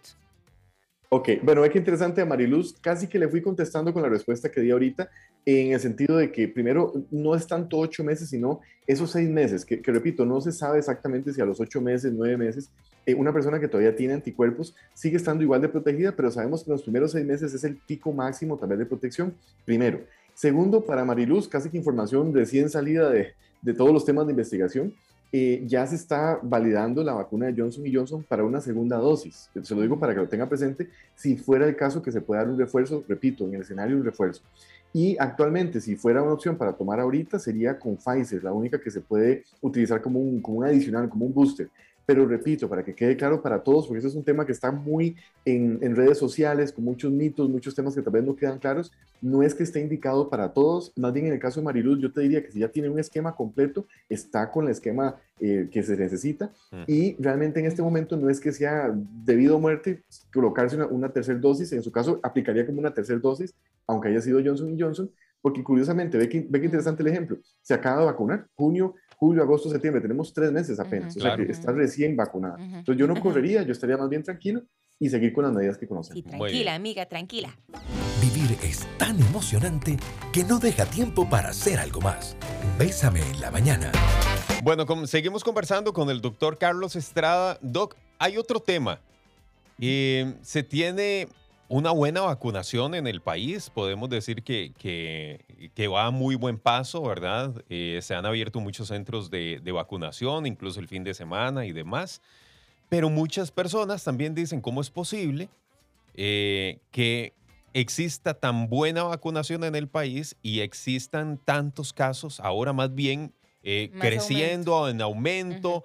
Ok, 1.17 1.29
bueno, 1.45 1.65
es 1.65 1.71
que 1.71 1.79
interesante 1.79 2.21
a 2.21 2.27
Mariluz, 2.27 2.75
casi 2.81 3.07
que 3.07 3.21
le 3.21 3.29
fui 3.29 3.41
contestando 3.41 3.93
con 3.93 4.03
la 4.03 4.09
respuesta 4.09 4.51
que 4.51 4.61
di 4.61 4.73
ahorita, 4.73 5.09
en 5.47 5.73
el 5.73 5.79
sentido 5.79 6.17
de 6.17 6.33
que 6.33 6.49
primero 6.49 6.93
no 7.13 7.37
es 7.37 7.47
tanto 7.47 7.79
ocho 7.79 8.03
meses, 8.03 8.31
sino 8.31 8.61
esos 8.85 9.13
seis 9.13 9.29
meses, 9.29 9.65
que, 9.65 9.81
repito, 9.85 10.27
no 10.27 10.41
se 10.41 10.51
sabe 10.51 10.79
exactamente 10.79 11.33
si 11.33 11.41
a 11.41 11.45
los 11.45 11.61
ocho 11.61 11.81
meses, 11.81 12.13
nueve 12.13 12.37
meses, 12.37 12.69
eh, 13.07 13.15
una 13.15 13.33
persona 13.33 13.61
que 13.61 13.69
todavía 13.69 13.95
tiene 13.95 14.15
anticuerpos 14.15 14.75
sigue 14.93 15.17
estando 15.17 15.45
igual 15.45 15.61
de 15.61 15.69
protegida, 15.69 16.17
pero 16.17 16.33
sabemos 16.33 16.65
que 16.65 16.73
los 16.73 16.83
primeros 16.83 17.13
seis 17.13 17.25
meses 17.25 17.55
es 17.55 17.63
el 17.63 17.77
pico 17.77 18.13
máximo 18.13 18.57
vez 18.57 18.79
de 18.79 18.87
protección, 18.87 19.37
primero. 19.65 20.01
Segundo, 20.35 20.85
para 20.85 21.05
Mariluz, 21.05 21.47
casi 21.47 21.71
que 21.71 21.77
información 21.77 22.35
recién 22.35 22.69
salida 22.69 23.09
de, 23.11 23.35
de 23.63 23.73
todos 23.73 23.93
los 23.93 24.05
temas 24.05 24.27
de 24.27 24.33
investigación, 24.33 24.93
eh, 25.37 25.65
ya 25.67 25.85
se 25.85 25.97
está 25.97 26.39
validando 26.41 27.03
la 27.03 27.13
vacuna 27.13 27.47
de 27.47 27.61
Johnson 27.61 27.83
Johnson 27.93 28.23
para 28.23 28.45
una 28.45 28.61
segunda 28.61 28.99
dosis. 28.99 29.51
Se 29.63 29.75
lo 29.75 29.81
digo 29.81 29.99
para 29.99 30.15
que 30.15 30.21
lo 30.21 30.29
tenga 30.29 30.49
presente, 30.49 30.91
si 31.17 31.37
fuera 31.37 31.67
el 31.67 31.75
caso 31.75 32.01
que 32.01 32.13
se 32.13 32.21
pueda 32.21 32.43
dar 32.43 32.53
un 32.53 32.57
refuerzo, 32.57 33.05
repito, 33.09 33.45
en 33.45 33.55
el 33.55 33.63
escenario 33.63 33.97
un 33.97 34.05
refuerzo. 34.05 34.43
Y 34.93 35.17
actualmente, 35.19 35.81
si 35.81 35.97
fuera 35.97 36.23
una 36.23 36.35
opción 36.35 36.57
para 36.57 36.73
tomar 36.73 37.01
ahorita, 37.01 37.41
sería 37.41 37.77
con 37.77 37.97
Pfizer, 37.97 38.45
la 38.45 38.53
única 38.53 38.81
que 38.81 38.93
se 38.93 39.01
puede 39.01 39.43
utilizar 39.61 40.01
como 40.01 40.21
un 40.21 40.65
adicional, 40.65 41.09
como 41.09 41.27
un 41.27 41.35
booster. 41.35 41.69
Pero 42.07 42.27
repito, 42.27 42.69
para 42.69 42.85
que 42.85 42.95
quede 42.95 43.17
claro 43.17 43.41
para 43.41 43.63
todos, 43.63 43.87
porque 43.87 43.99
eso 43.99 44.09
es 44.09 44.15
un 44.15 44.25
tema 44.25 44.45
que 44.45 44.53
está 44.53 44.71
muy 44.71 45.17
en, 45.45 45.79
en, 45.81 45.97
redes 45.97 46.19
sociales, 46.19 46.73
con 46.73 46.85
muchos 46.85 47.11
mitos, 47.11 47.49
muchos 47.49 47.75
temas 47.75 47.95
que 47.95 48.03
tal 48.03 48.13
vez 48.13 48.25
no 48.25 48.37
quedan 48.37 48.59
claros, 48.59 48.93
no 49.23 49.43
es 49.43 49.55
que 49.55 49.63
esté 49.63 49.81
indicado 49.81 50.29
para 50.29 50.53
todos, 50.53 50.93
más 50.97 51.13
bien 51.13 51.27
en 51.27 51.33
el 51.33 51.39
caso 51.39 51.61
de 51.61 51.65
Mariluz, 51.65 51.99
yo 51.99 52.13
te 52.13 52.21
diría 52.21 52.43
que 52.45 52.53
si 52.53 52.59
ya 52.59 52.69
tiene 52.69 52.91
un 52.91 52.99
esquema 52.99 53.35
completo, 53.35 53.87
está 54.09 54.51
con 54.51 54.67
el 54.67 54.71
esquema 54.71 55.17
eh, 55.41 55.69
que 55.71 55.83
se 55.83 55.97
necesita 55.97 56.53
mm. 56.71 56.83
y 56.87 57.17
realmente 57.19 57.59
en 57.59 57.67
este 57.67 57.83
momento 57.83 58.17
no 58.17 58.29
es 58.29 58.39
que 58.39 58.53
sea 58.53 58.93
debido 58.95 59.57
a 59.57 59.61
muerte 59.61 60.03
colocarse 60.33 60.77
una, 60.77 60.87
una 60.87 61.09
tercera 61.09 61.39
dosis, 61.39 61.73
en 61.73 61.83
su 61.83 61.91
caso 61.91 62.21
aplicaría 62.23 62.67
como 62.67 62.81
una 62.81 62.93
tercera 62.93 63.19
dosis, 63.19 63.55
aunque 63.87 64.09
haya 64.09 64.21
sido 64.21 64.41
Johnson 64.45 64.77
Johnson, 64.79 65.11
porque 65.45 65.63
curiosamente, 65.63 66.17
ve 66.17 66.27
que, 66.27 66.47
ve 66.49 66.59
que 66.59 66.65
interesante 66.65 67.03
el 67.03 67.09
ejemplo, 67.11 67.37
se 67.61 67.75
acaba 67.75 68.01
de 68.01 68.07
vacunar, 68.07 68.49
junio, 68.55 68.95
julio, 69.19 69.43
agosto, 69.43 69.69
septiembre, 69.69 70.01
tenemos 70.01 70.33
tres 70.33 70.51
meses 70.51 70.81
apenas, 70.81 71.15
o 71.19 71.21
sea 71.21 71.37
que 71.37 71.43
está 71.43 71.71
recién 71.71 72.17
vacunada. 72.17 72.57
Entonces 72.59 72.97
yo 72.97 73.07
no 73.07 73.21
correría, 73.21 73.61
yo 73.63 73.73
estaría 73.73 73.99
más 73.99 74.09
bien 74.09 74.23
tranquilo 74.23 74.63
y 74.99 75.11
seguir 75.11 75.35
con 75.35 75.45
las 75.45 75.53
medidas 75.53 75.77
que 75.77 75.87
conocemos. 75.87 76.25
tranquila, 76.25 76.75
amiga, 76.75 77.05
tranquila. 77.05 77.55
Vivir 78.23 78.57
es 78.63 78.87
tan 78.97 79.21
emocionante 79.21 79.99
que 80.33 80.45
no 80.45 80.59
deja 80.59 80.87
tiempo 80.87 81.29
para 81.29 81.51
hacer 81.51 81.79
algo 81.79 82.01
más. 82.01 82.39
Bésame 82.79 83.21
en 83.21 83.39
la 83.43 83.51
mañana. 83.51 83.93
Bueno, 84.63 84.87
seguimos 85.07 85.45
conversando 85.45 85.93
con 85.93 86.09
el 86.09 86.23
doctor 86.23 86.57
Carlos 86.57 86.97
Estrada. 86.97 87.59
Doc, 87.61 87.97
hay 88.19 88.39
otro 88.39 88.61
tema. 88.61 88.99
Eh, 89.79 90.37
se 90.41 90.63
tiene 90.63 91.29
una 91.69 91.91
buena 91.91 92.21
vacunación 92.23 92.95
en 92.95 93.07
el 93.07 93.21
país. 93.21 93.71
Podemos 93.71 94.09
decir 94.11 94.43
que, 94.43 94.73
que, 95.75 95.89
va 95.89 96.07
a 96.07 96.11
muy 96.11 96.35
buen 96.35 96.59
paso, 96.59 97.03
¿verdad? 97.03 97.65
Eh, 97.69 98.01
se 98.03 98.15
han 98.15 98.27
abierto 98.27 98.61
muchos 98.61 98.89
centros 98.89 99.31
de, 99.31 99.61
vacunación, 99.73 100.47
incluso 100.47 100.81
el 100.81 100.89
fin 100.89 101.05
de 101.05 101.15
semana 101.15 101.65
y 101.65 101.73
demás. 101.73 102.21
Pero 102.89 103.11
muchas 103.11 103.51
personas 103.51 104.05
también 104.05 104.35
dicen 104.35 104.61
cómo 104.61 104.81
es 104.81 104.91
posible 104.91 105.49
eh, 106.15 106.79
que 106.91 107.33
exista 107.73 108.35
tan 108.35 108.69
buena 108.69 109.03
vacunación 109.05 109.65
en 109.65 109.75
el 109.75 109.89
país 109.89 110.37
y 110.43 110.61
existan 110.61 111.39
tantos 111.39 111.93
casos, 111.93 112.39
ahora 112.39 112.73
más 112.73 112.95
bien 112.95 113.33
eh, 113.65 113.91
creciendo, 113.99 114.89
en 114.89 115.01
aumento, 115.01 115.85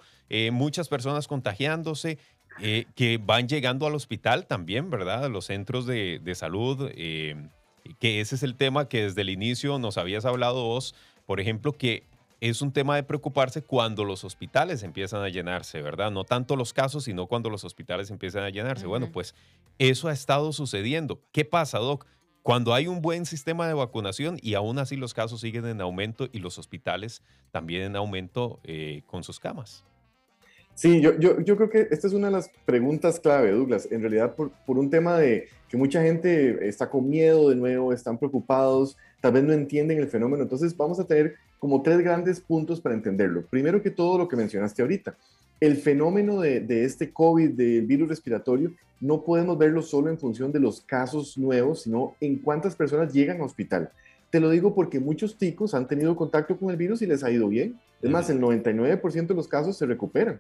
muchas 0.51 0.87
personas 0.87 1.27
contagiándose 1.27 2.19
eh, 2.61 2.85
que 2.95 3.17
van 3.17 3.47
llegando 3.47 3.87
al 3.87 3.95
hospital 3.95 4.45
también, 4.45 4.89
¿verdad? 4.89 5.25
A 5.25 5.29
los 5.29 5.45
centros 5.45 5.85
de, 5.85 6.33
salud, 6.35 6.89
eh, 6.93 7.35
que 7.99 8.21
ese 8.21 8.35
es 8.35 8.43
el 8.43 8.55
tema 8.55 8.87
que 8.87 9.03
desde 9.03 9.21
el 9.21 9.29
inicio 9.29 9.79
nos 9.79 9.97
habías 9.97 10.25
hablado 10.25 10.63
vos, 10.65 10.95
por 11.25 11.39
ejemplo, 11.39 11.73
que 11.73 12.03
es 12.41 12.61
un 12.61 12.71
tema 12.71 12.95
de 12.95 13.03
preocuparse 13.03 13.61
cuando 13.61 14.05
los 14.05 14.23
hospitales 14.23 14.83
empiezan 14.83 15.21
a 15.23 15.29
llenarse, 15.29 15.81
¿verdad? 15.81 16.11
No 16.11 16.23
tanto 16.23 16.55
los 16.55 16.73
casos, 16.73 17.03
sino 17.03 17.27
cuando 17.27 17.49
los 17.49 17.63
hospitales 17.63 18.09
empiezan 18.11 18.43
a 18.43 18.49
llenarse. 18.49 18.87
Bueno, 18.87 19.11
pues 19.11 19.35
eso 19.77 20.07
ha 20.07 20.13
estado 20.13 20.53
sucediendo. 20.53 21.21
¿Qué 21.31 21.45
pasa, 21.45 21.79
Doc? 21.79 22.05
Cuando 22.41 22.73
hay 22.73 22.87
un 22.87 23.01
buen 23.01 23.25
sistema 23.25 23.67
de 23.67 23.73
vacunación 23.73 24.39
y 24.41 24.53
aún 24.53 24.79
así 24.79 24.95
los 24.95 25.13
casos 25.13 25.41
siguen 25.41 25.65
en 25.65 25.81
aumento 25.81 26.29
y 26.31 26.39
los 26.39 26.57
hospitales 26.57 27.21
también 27.51 27.83
en 27.83 27.95
aumento 27.95 28.59
eh, 28.63 29.03
con 29.05 29.23
sus 29.23 29.39
camas. 29.39 29.83
Sí, 30.79 31.01
yo, 31.01 31.19
yo, 31.19 31.41
yo, 31.41 31.57
creo 31.57 31.69
que 31.69 31.89
esta 31.91 32.07
es 32.07 32.13
una 32.13 32.27
de 32.27 32.31
las 32.31 32.49
preguntas 32.65 33.19
clave, 33.19 33.51
Douglas. 33.51 33.89
En 33.91 33.99
realidad, 33.99 34.33
por, 34.33 34.49
por, 34.65 34.77
un 34.77 34.89
tema 34.89 35.17
de 35.17 35.49
que 35.67 35.75
mucha 35.75 36.01
gente 36.01 36.69
está 36.69 36.89
con 36.89 37.09
miedo 37.09 37.49
de 37.49 37.57
nuevo, 37.57 37.91
están 37.91 38.17
preocupados, 38.17 38.95
tal 39.19 39.33
vez 39.33 39.43
no 39.43 39.51
entienden 39.51 39.97
el 39.97 40.07
fenómeno. 40.07 40.41
Entonces, 40.41 40.77
vamos 40.77 40.97
a 40.97 41.03
tener 41.03 41.35
como 41.59 41.81
tres 41.81 41.99
grandes 41.99 42.39
puntos 42.39 42.79
para 42.79 42.95
entenderlo. 42.95 43.43
Primero 43.49 43.83
que 43.83 43.91
todo, 43.91 44.17
lo 44.17 44.29
que 44.29 44.37
mencionaste 44.37 44.81
ahorita. 44.81 45.17
El 45.59 45.75
fenómeno 45.75 46.39
de, 46.39 46.61
de 46.61 46.85
este 46.85 47.11
COVID, 47.11 47.49
del 47.49 47.85
virus 47.85 48.07
respiratorio, 48.07 48.71
no 49.01 49.25
podemos 49.25 49.57
verlo 49.57 49.81
solo 49.81 50.09
en 50.09 50.17
función 50.17 50.53
de 50.53 50.61
los 50.61 50.79
casos 50.79 51.37
nuevos, 51.37 51.81
sino 51.81 52.15
en 52.21 52.37
cuántas 52.37 52.77
personas 52.77 53.11
llegan 53.11 53.41
a 53.41 53.43
hospital. 53.43 53.91
Te 54.29 54.39
lo 54.39 54.49
digo 54.49 54.73
porque 54.73 55.01
muchos 55.01 55.37
ticos 55.37 55.73
han 55.73 55.89
tenido 55.89 56.15
contacto 56.15 56.57
con 56.57 56.69
el 56.69 56.77
virus 56.77 57.01
y 57.01 57.05
les 57.05 57.21
ha 57.21 57.31
ido 57.31 57.49
bien. 57.49 57.77
Es 58.01 58.09
más, 58.09 58.29
el 58.29 58.39
99% 58.39 59.27
de 59.27 59.35
los 59.35 59.49
casos 59.49 59.75
se 59.75 59.85
recuperan. 59.85 60.39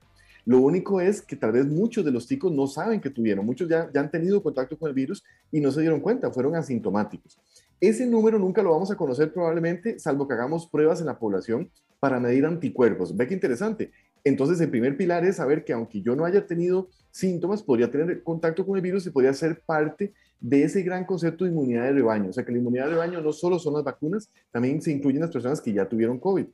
Lo 0.49 0.57
único 0.57 0.99
es 0.99 1.21
que 1.21 1.35
tal 1.35 1.51
vez 1.51 1.67
muchos 1.67 2.03
de 2.03 2.09
los 2.09 2.25
ticos 2.25 2.51
no 2.51 2.65
saben 2.65 2.99
que 2.99 3.11
tuvieron, 3.11 3.45
muchos 3.45 3.69
ya, 3.69 3.87
ya 3.93 4.01
han 4.01 4.09
tenido 4.09 4.41
contacto 4.41 4.79
con 4.79 4.89
el 4.89 4.95
virus 4.95 5.23
y 5.51 5.61
no 5.61 5.71
se 5.71 5.81
dieron 5.81 5.99
cuenta, 5.99 6.31
fueron 6.31 6.55
asintomáticos. 6.55 7.39
Ese 7.79 8.07
número 8.07 8.39
nunca 8.39 8.63
lo 8.63 8.71
vamos 8.71 8.89
a 8.89 8.97
conocer 8.97 9.31
probablemente, 9.31 9.99
salvo 9.99 10.27
que 10.27 10.33
hagamos 10.33 10.65
pruebas 10.65 11.01
en 11.01 11.05
la 11.05 11.19
población 11.19 11.69
para 11.99 12.19
medir 12.19 12.47
anticuerpos. 12.47 13.15
Ve 13.15 13.27
qué 13.27 13.35
interesante. 13.35 13.91
Entonces, 14.23 14.59
el 14.59 14.71
primer 14.71 14.97
pilar 14.97 15.23
es 15.23 15.35
saber 15.35 15.63
que 15.63 15.71
aunque 15.71 16.01
yo 16.01 16.15
no 16.15 16.25
haya 16.25 16.47
tenido 16.47 16.87
síntomas, 17.11 17.61
podría 17.61 17.91
tener 17.91 18.23
contacto 18.23 18.65
con 18.65 18.75
el 18.75 18.81
virus 18.81 19.05
y 19.05 19.11
podría 19.11 19.35
ser 19.35 19.61
parte 19.61 20.13
de 20.39 20.63
ese 20.63 20.81
gran 20.81 21.05
concepto 21.05 21.45
de 21.45 21.51
inmunidad 21.51 21.83
de 21.83 21.91
rebaño. 21.91 22.31
O 22.31 22.33
sea, 22.33 22.43
que 22.43 22.51
la 22.51 22.57
inmunidad 22.57 22.85
de 22.85 22.93
rebaño 22.93 23.21
no 23.21 23.33
solo 23.33 23.59
son 23.59 23.75
las 23.75 23.83
vacunas, 23.83 24.31
también 24.49 24.81
se 24.81 24.91
incluyen 24.91 25.21
las 25.21 25.29
personas 25.29 25.61
que 25.61 25.71
ya 25.71 25.87
tuvieron 25.87 26.17
COVID. 26.17 26.47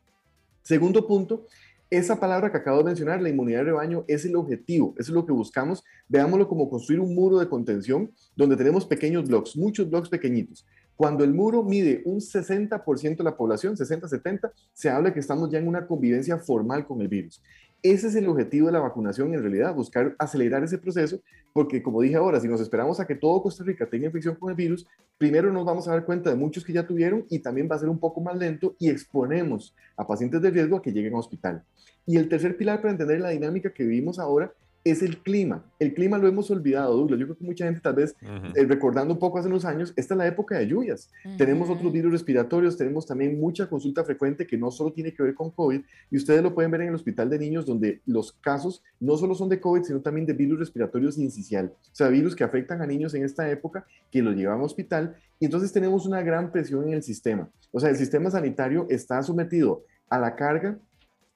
Segundo 0.66 1.08
punto 1.08 1.46
esa 1.90 2.20
palabra 2.20 2.52
que 2.52 2.58
acabo 2.58 2.80
de 2.80 2.86
mencionar, 2.86 3.22
la 3.22 3.30
inmunidad 3.30 3.60
de 3.60 3.66
rebaño, 3.66 4.06
es 4.08 4.26
el 4.26 4.36
objetivo, 4.36 4.96
es 4.98 5.10
lo 5.10 5.26
que 5.26 5.32
buscamos. 5.32 5.84
Veámoslo 6.08 6.48
como 6.48 6.70
construir 6.70 7.00
un 7.00 7.14
muro 7.14 7.40
de 7.40 7.48
contención 7.48 8.12
donde 8.36 8.58
tenemos 8.58 8.86
pequeños 8.86 9.28
bloques, 9.28 9.56
muchos 9.56 9.90
bloques 9.90 10.10
pequeñitos. 10.10 10.66
Cuando 10.96 11.24
el 11.24 11.34
muro 11.34 11.62
mide 11.62 12.02
un 12.06 12.20
60% 12.20 13.18
de 13.18 13.24
la 13.24 13.36
población, 13.36 13.76
60-70, 13.76 14.52
se 14.74 14.90
habla 14.90 15.14
que 15.14 15.20
estamos 15.20 15.52
ya 15.52 15.60
en 15.60 15.68
una 15.68 15.86
convivencia 15.86 16.38
formal 16.40 16.88
con 16.88 17.02
el 17.02 17.10
virus. 17.10 17.42
Ese 17.86 18.08
es 18.08 18.16
el 18.16 18.28
objetivo 18.28 18.66
de 18.66 18.74
la 18.74 18.80
vacunación 18.80 19.32
en 19.36 19.42
realidad, 19.42 19.76
buscar 19.76 20.16
acelerar 20.18 20.64
ese 20.64 20.80
proceso, 20.80 21.20
porque 21.54 21.84
como 21.84 22.02
dije 22.02 22.16
ahora, 22.16 22.40
si 22.40 22.48
nos 22.48 22.60
esperamos 22.60 23.00
a 23.00 23.06
que 23.06 23.14
todo 23.14 23.44
Costa 23.44 23.64
Rica 23.64 23.88
tenga 23.88 24.08
infección 24.08 24.34
con 24.38 24.50
el 24.50 24.56
virus, 24.56 24.88
primero 25.20 25.54
nos 25.54 25.66
vamos 25.66 25.88
a 25.88 25.92
dar 25.92 26.04
cuenta 26.04 26.32
de 26.32 26.36
muchos 26.36 26.66
que 26.66 26.74
ya 26.74 26.88
tuvieron 26.88 27.28
y 27.30 27.38
también 27.38 27.70
va 27.72 27.76
a 27.76 27.80
ser 27.80 27.90
un 27.90 28.00
poco 28.00 28.22
más 28.22 28.36
lento 28.38 28.76
y 28.80 28.90
exponemos 28.90 29.76
a 29.98 30.08
pacientes 30.08 30.42
de 30.42 30.50
riesgo 30.50 30.78
a 30.78 30.82
que 30.82 30.92
lleguen 30.92 31.14
a 31.14 31.20
hospital. 31.20 31.64
Y 32.08 32.18
el 32.18 32.28
tercer 32.28 32.58
pilar 32.58 32.82
para 32.82 32.90
entender 32.90 33.22
la 33.22 33.30
dinámica 33.30 33.72
que 33.72 33.84
vivimos 33.84 34.18
ahora 34.18 34.52
es 34.86 35.02
el 35.02 35.18
clima. 35.18 35.66
El 35.80 35.96
clima 35.96 36.20
lo 36.20 36.28
hemos 36.28 36.52
olvidado, 36.52 36.96
Douglas. 36.96 37.20
Yo 37.20 37.26
creo 37.26 37.38
que 37.38 37.44
mucha 37.44 37.66
gente 37.66 37.82
tal 37.82 37.96
vez, 37.96 38.16
eh, 38.54 38.66
recordando 38.66 39.16
un 39.16 39.20
poco 39.20 39.40
hace 39.40 39.48
unos 39.48 39.66
años, 39.66 39.92
esta 39.96 40.14
es 40.14 40.18
la 40.20 40.28
época 40.28 40.60
de 40.60 40.68
lluvias. 40.68 41.10
Tenemos 41.40 41.72
otros 41.72 41.92
virus 41.92 42.12
respiratorios, 42.12 42.78
tenemos 42.78 43.08
también 43.08 43.40
mucha 43.40 43.68
consulta 43.68 44.04
frecuente 44.04 44.46
que 44.46 44.60
no 44.60 44.70
solo 44.70 44.94
tiene 44.94 45.12
que 45.12 45.24
ver 45.24 45.34
con 45.34 45.50
COVID, 45.50 45.82
y 46.12 46.18
ustedes 46.18 46.44
lo 46.44 46.54
pueden 46.54 46.70
ver 46.70 46.82
en 46.82 46.90
el 46.90 46.96
hospital 46.96 47.32
de 47.32 47.40
niños, 47.40 47.66
donde 47.66 48.02
los 48.06 48.32
casos 48.32 48.84
no 49.00 49.18
solo 49.18 49.34
son 49.34 49.50
de 49.50 49.60
COVID, 49.60 49.82
sino 49.82 50.02
también 50.02 50.28
de 50.28 50.34
virus 50.34 50.60
respiratorios 50.60 51.18
incisional, 51.18 51.74
o 51.76 51.96
sea, 51.96 52.08
virus 52.10 52.36
que 52.36 52.44
afectan 52.44 52.80
a 52.84 52.86
niños 52.86 53.16
en 53.16 53.24
esta 53.24 53.50
época, 53.50 53.88
que 54.12 54.22
los 54.22 54.36
llevan 54.36 54.60
a 54.60 54.64
hospital, 54.64 55.16
y 55.40 55.46
entonces 55.46 55.74
tenemos 55.74 56.06
una 56.06 56.22
gran 56.22 56.52
presión 56.52 56.88
en 56.88 56.94
el 56.94 57.02
sistema. 57.02 57.50
O 57.72 57.80
sea, 57.80 57.90
el 57.90 57.96
sistema 57.96 58.30
sanitario 58.30 58.86
está 58.90 59.22
sometido 59.24 59.84
a 60.10 60.20
la 60.20 60.36
carga 60.36 60.78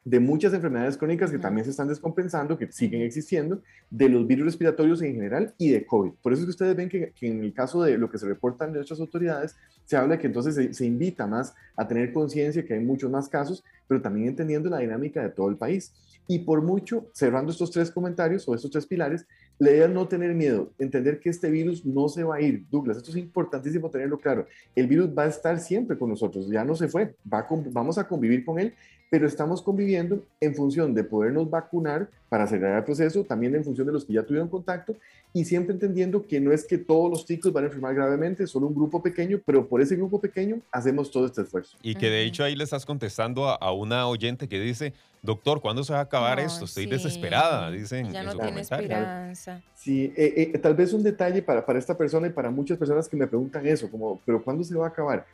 de 0.06 0.20
muchas 0.20 0.54
enfermedades 0.54 0.98
crónicas 0.98 1.30
que 1.30 1.40
también 1.40 1.66
se 1.66 1.72
están 1.72 1.88
descompensando, 1.88 2.58
que 2.58 2.72
siguen 2.72 3.02
existiendo, 3.02 3.62
de 3.90 4.10
los 4.10 4.26
virus 4.26 4.46
respiratorios 4.46 5.02
en 5.02 5.14
general 5.14 5.54
y 5.58 5.70
de 5.70 5.86
COVID. 5.86 6.12
Por 6.22 6.34
eso 6.34 6.42
es 6.42 6.46
que 6.46 6.52
ustedes 6.52 6.76
ven 6.76 6.90
que, 6.90 7.14
en 7.22 7.44
el 7.44 7.54
caso 7.54 7.84
de 7.84 7.98
lo 7.98 8.10
que 8.10 8.18
se 8.18 8.28
reportan 8.28 8.72
de 8.72 8.80
nuestras 8.80 9.00
autoridades, 9.00 9.56
se 9.86 9.98
habla 9.98 10.18
que 10.18 10.28
entonces 10.28 10.56
se, 10.56 10.74
se 10.74 10.86
invita 10.86 11.28
más 11.28 11.54
a 11.76 11.88
tener 11.88 12.14
conciencia 12.14 12.66
que 12.66 12.74
hay 12.74 12.80
muchos 12.80 13.12
más 13.12 13.28
casos, 13.28 13.64
pero 13.88 14.02
también 14.02 14.30
entendiendo 14.30 14.70
la 14.70 14.80
dinámica 14.80 15.22
de 15.22 15.30
todo 15.30 15.50
el 15.50 15.58
país. 15.58 15.94
Y 16.28 16.40
por 16.40 16.62
mucho, 16.62 17.10
cerrando 17.12 17.52
estos 17.52 17.72
tres 17.72 17.92
comentarios 17.92 18.48
o 18.48 18.56
estos 18.56 18.72
tres 18.72 18.86
pilares, 18.86 19.26
La 19.60 19.72
idea 19.72 19.88
no 19.88 20.08
tener 20.08 20.34
miedo, 20.34 20.72
entender 20.80 21.20
que 21.20 21.30
este 21.30 21.52
virus 21.52 21.86
no 21.86 22.08
se 22.10 22.24
va 22.24 22.38
a 22.38 22.42
ir. 22.42 22.64
Douglas, 22.72 22.98
esto 22.98 23.12
es 23.12 23.18
importantísimo 23.18 23.90
tenerlo 23.90 24.18
claro. 24.18 24.48
El 24.76 24.88
virus 24.88 25.10
va 25.16 25.24
a 25.24 25.28
estar 25.28 25.60
siempre 25.60 25.98
con 25.98 26.10
nosotros, 26.10 26.50
ya 26.50 26.64
no 26.64 26.76
se 26.76 26.88
fue, 26.88 27.14
va 27.32 27.46
vamos 27.72 27.98
a 27.98 28.08
convivir 28.08 28.46
con 28.46 28.58
él, 28.58 28.74
pero 29.10 29.28
estamos 29.28 29.62
conviviendo 29.62 30.24
en 30.40 30.56
función 30.56 30.94
de 30.94 31.04
podernos 31.04 31.50
vacunar 31.50 32.10
para 32.30 32.44
acelerar 32.44 32.78
el 32.78 32.84
proceso, 32.84 33.24
también 33.24 33.56
en 33.56 33.64
función 33.64 33.88
de 33.88 33.94
los 33.94 34.06
que 34.06 34.14
ya 34.14 34.24
tuvieron 34.24 34.48
contacto 34.48 34.96
y 35.34 35.46
siempre 35.46 35.74
entendiendo 35.74 36.26
que 36.26 36.40
no 36.40 36.52
es 36.52 36.66
que 36.66 36.78
todos 36.78 37.10
los 37.10 37.26
ticos 37.26 37.54
van 37.54 37.64
a 37.64 37.68
enfermar 37.68 37.94
gravemente, 37.94 38.48
solo 38.48 38.68
un 38.68 38.76
grupo 38.76 39.02
pequeño, 39.02 39.40
pero 39.46 39.68
por 39.68 39.82
ese 39.82 39.96
grupo 39.96 40.20
pequeño 40.20 40.60
hacemos 40.72 41.12
todo 41.12 41.26
este 41.26 41.42
esfuerzo. 41.42 41.78
Y 41.82 41.96
que 41.96 42.10
de 42.10 42.24
hecho 42.24 42.44
ahí 42.44 42.56
le 42.56 42.64
estás 42.64 42.86
contestando 42.86 43.48
a, 43.48 43.72
una 43.72 44.08
oyente 44.08 44.48
que 44.48 44.60
dice, 44.60 44.94
doctor, 45.22 45.62
¿cuándo 45.62 45.84
se 45.84 45.94
va 45.94 46.00
a 46.00 46.04
acabar 46.04 46.40
esto? 46.40 46.66
Estoy 46.66 46.86
desesperada, 46.86 47.72
dicen. 47.72 48.12
Ya 48.12 48.24
no 48.24 48.36
tiene 48.38 48.62
esperanza. 48.62 49.62
Sí, 49.76 50.14
eh, 50.16 50.52
eh, 50.54 50.58
tal 50.60 50.76
vez 50.76 50.94
un 50.94 51.04
detalle 51.04 51.42
para, 51.42 51.66
para 51.66 51.80
esta 51.80 51.98
persona 51.98 52.28
y 52.28 52.32
para 52.32 52.50
muchas 52.50 52.78
personas 52.78 53.08
que 53.08 53.18
me 53.18 53.28
preguntan 53.28 53.66
eso, 53.66 53.90
como, 53.90 54.20
pero 54.26 54.44
¿cuándo 54.44 54.64
se 54.64 54.76
va 54.76 54.86
a 54.86 54.90
acabar? 54.90 55.26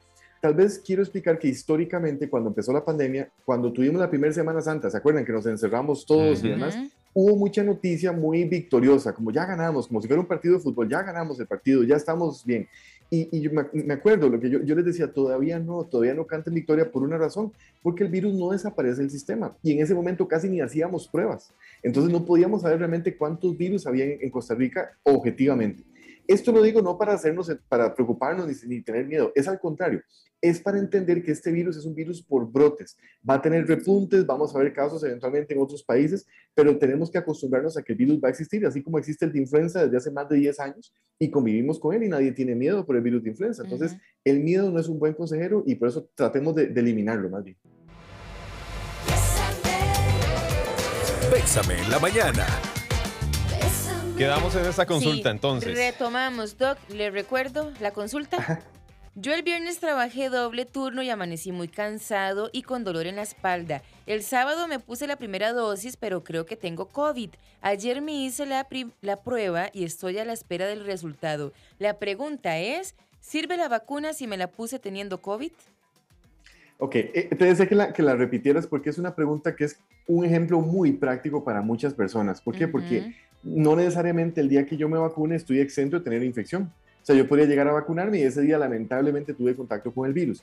Tal 0.42 0.54
vez 0.54 0.80
quiero 0.86 1.02
explicar 1.02 1.40
que 1.40 1.48
históricamente, 1.48 2.30
cuando 2.30 2.50
empezó 2.50 2.72
la 2.72 2.86
pandemia, 2.86 3.30
cuando 3.44 3.72
tuvimos 3.72 4.00
la 4.00 4.10
primera 4.10 4.32
Semana 4.32 4.62
Santa, 4.62 4.90
¿se 4.90 4.98
acuerdan 4.98 5.26
que 5.26 5.32
nos 5.32 5.46
encerramos 5.48 6.06
todos 6.06 6.44
y 6.44 6.50
demás? 6.50 6.78
Hubo 7.14 7.36
mucha 7.36 7.64
noticia 7.64 8.12
muy 8.12 8.44
victoriosa, 8.44 9.14
como 9.14 9.32
ya 9.32 9.46
ganamos, 9.46 9.88
como 9.88 10.02
si 10.02 10.08
fuera 10.08 10.22
un 10.22 10.28
partido 10.28 10.56
de 10.56 10.60
fútbol, 10.60 10.90
ya 10.90 11.02
ganamos 11.02 11.40
el 11.40 11.48
partido, 11.48 11.82
ya 11.84 11.96
estamos 11.96 12.46
bien. 12.46 12.68
Y, 13.10 13.50
me, 13.50 13.94
acuerdo 13.94 14.30
lo 14.30 14.40
que 14.40 14.50
yo, 14.50 14.62
yo, 14.62 14.76
les 14.76 14.84
decía, 14.84 15.14
todavía 15.14 15.60
no, 15.60 15.86
todavía 15.86 16.14
no 16.14 16.26
canten 16.26 16.54
victoria 16.54 16.92
por 16.92 17.04
una 17.04 17.18
razón, 17.18 17.54
porque 17.82 18.04
el 18.04 18.10
virus 18.10 18.34
no 18.34 18.50
desaparece 18.50 19.02
del 19.02 19.12
sistema. 19.12 19.56
Y 19.62 19.74
en 19.74 19.80
ese 19.80 19.94
momento 19.94 20.28
casi 20.28 20.50
ni 20.50 20.60
hacíamos 20.60 21.08
pruebas. 21.08 21.54
Entonces 21.84 22.12
no 22.12 22.26
podíamos 22.26 22.64
saber 22.64 22.80
realmente 22.80 23.16
cuántos 23.16 23.56
virus 23.58 23.86
había 23.88 24.06
en 24.06 24.30
Costa 24.30 24.56
Rica 24.56 24.92
objetivamente. 25.04 25.84
Esto 26.28 26.52
lo 26.52 26.62
digo 26.62 26.82
no 26.82 26.98
para 26.98 27.14
hacernos, 27.14 27.52
para 27.68 27.94
preocuparnos 27.94 28.48
ni, 28.66 28.82
tener 28.82 29.06
miedo, 29.06 29.32
es 29.36 29.48
al 29.48 29.60
contrario, 29.60 30.02
es 30.42 30.60
para 30.60 30.80
entender 30.80 31.24
que 31.24 31.32
este 31.32 31.52
virus 31.52 31.78
es 31.78 31.86
un 31.86 31.96
virus 31.96 32.22
por 32.22 32.52
brotes, 32.52 32.98
va 33.28 33.36
a 33.36 33.42
tener 33.42 33.66
repuntes, 33.68 34.26
vamos 34.26 34.56
a 34.56 34.60
ver 34.60 34.74
casos 34.74 35.04
eventualmente 35.04 35.54
en 35.54 35.62
otros 35.62 35.84
países, 35.84 36.26
pero 36.54 36.78
tenemos 36.78 37.12
que 37.12 37.18
acostumbrarnos 37.18 37.78
a 37.78 37.84
que 37.84 37.94
el 37.94 37.98
virus 37.98 38.20
va 38.24 38.28
a 38.28 38.32
existir, 38.32 38.66
así 38.66 38.82
como 38.82 38.98
existe 38.98 39.26
el 39.26 39.34
de 39.34 39.40
influenza 39.40 39.84
desde 39.84 39.98
hace 39.98 40.12
más 40.12 40.28
de 40.30 40.38
10 40.38 40.60
años 40.60 40.94
y 41.20 41.30
convivimos 41.30 41.80
con 41.80 41.96
él 41.96 42.04
y 42.04 42.10
nadie 42.10 42.32
tiene 42.32 42.56
miedo 42.56 42.86
por 42.86 42.96
el 42.96 43.02
virus 43.02 43.24
de 43.24 43.30
influenza. 43.30 43.64
Entonces, 43.64 43.96
el 44.24 44.40
miedo 44.40 44.72
no 44.72 44.80
es 44.80 44.88
un 44.88 45.00
buen 45.00 45.14
consejero 45.14 45.64
y 45.66 45.76
por 45.76 45.90
eso 45.90 46.10
tratemos 46.16 46.56
de, 46.56 46.68
de 46.68 46.82
eliminarlo 46.82 47.30
más 47.30 47.44
bien. 47.44 47.58
Bésame 51.32 51.82
en 51.82 51.90
la 51.90 52.00
mañana. 52.00 52.46
Quedamos 54.18 54.56
en 54.56 54.66
esa 54.66 54.86
consulta 54.86 55.30
entonces. 55.30 55.76
Retomamos, 55.76 56.58
Doc. 56.58 56.78
Le 56.90 57.10
recuerdo 57.10 57.74
la 57.82 57.92
consulta. 57.92 58.62
Yo 59.16 59.34
el 59.34 59.44
viernes 59.44 59.80
trabajé 59.80 60.30
doble 60.30 60.66
turno 60.66 61.02
y 61.02 61.10
amanecí 61.10 61.52
muy 61.52 61.68
cansado 61.68 62.50
y 62.54 62.64
con 62.64 62.86
dolor 62.86 63.08
en 63.08 63.18
la 63.18 63.24
espalda. 63.24 63.82
El 64.06 64.24
sábado 64.24 64.70
me 64.70 64.80
puse 64.80 65.08
la 65.08 65.18
primera 65.18 65.52
dosis, 65.52 65.98
pero 65.98 66.24
creo 66.24 66.46
que 66.46 66.56
tengo 66.56 66.88
COVID. 66.88 67.30
Ayer 67.62 68.02
me 68.02 68.14
hice 68.14 68.46
la, 68.46 68.68
la 69.02 69.22
prueba 69.22 69.70
y 69.74 69.84
estoy 69.84 70.18
a 70.18 70.26
la 70.26 70.34
espera 70.34 70.66
del 70.66 70.86
resultado. 70.86 71.52
La 71.78 72.00
pregunta 72.00 72.58
es, 72.58 72.96
¿sirve 73.20 73.58
la 73.58 73.68
vacuna 73.68 74.14
si 74.14 74.28
me 74.28 74.38
la 74.38 74.48
puse 74.48 74.80
teniendo 74.80 75.22
COVID? 75.22 75.52
Ok, 76.78 76.96
eh, 76.96 77.30
te 77.38 77.46
decía 77.46 77.68
que 77.68 77.76
la, 77.76 77.94
que 77.94 78.04
la 78.04 78.16
repitieras 78.16 78.68
porque 78.68 78.90
es 78.90 78.98
una 78.98 79.16
pregunta 79.16 79.56
que 79.56 79.66
es 79.66 79.80
un 80.08 80.26
ejemplo 80.26 80.60
muy 80.60 80.92
práctico 80.92 81.44
para 81.44 81.62
muchas 81.62 81.94
personas. 81.94 82.42
¿Por 82.42 82.58
qué? 82.58 82.68
Porque 82.68 83.16
no 83.46 83.76
necesariamente 83.76 84.42
el 84.42 84.50
día 84.50 84.66
que 84.66 84.76
yo 84.76 84.90
me 84.90 84.98
vacune 84.98 85.36
estoy 85.36 85.60
exento 85.60 85.98
de 85.98 86.04
tener 86.04 86.24
infección. 86.24 86.64
O 86.64 87.06
sea, 87.06 87.16
yo 87.16 87.28
podría 87.28 87.46
llegar 87.46 87.68
a 87.68 87.72
vacunarme 87.72 88.18
y 88.18 88.24
ese 88.24 88.42
día 88.42 88.58
lamentablemente 88.58 89.36
tuve 89.36 89.56
contacto 89.56 89.94
con 89.94 90.08
el 90.08 90.14
virus. 90.14 90.42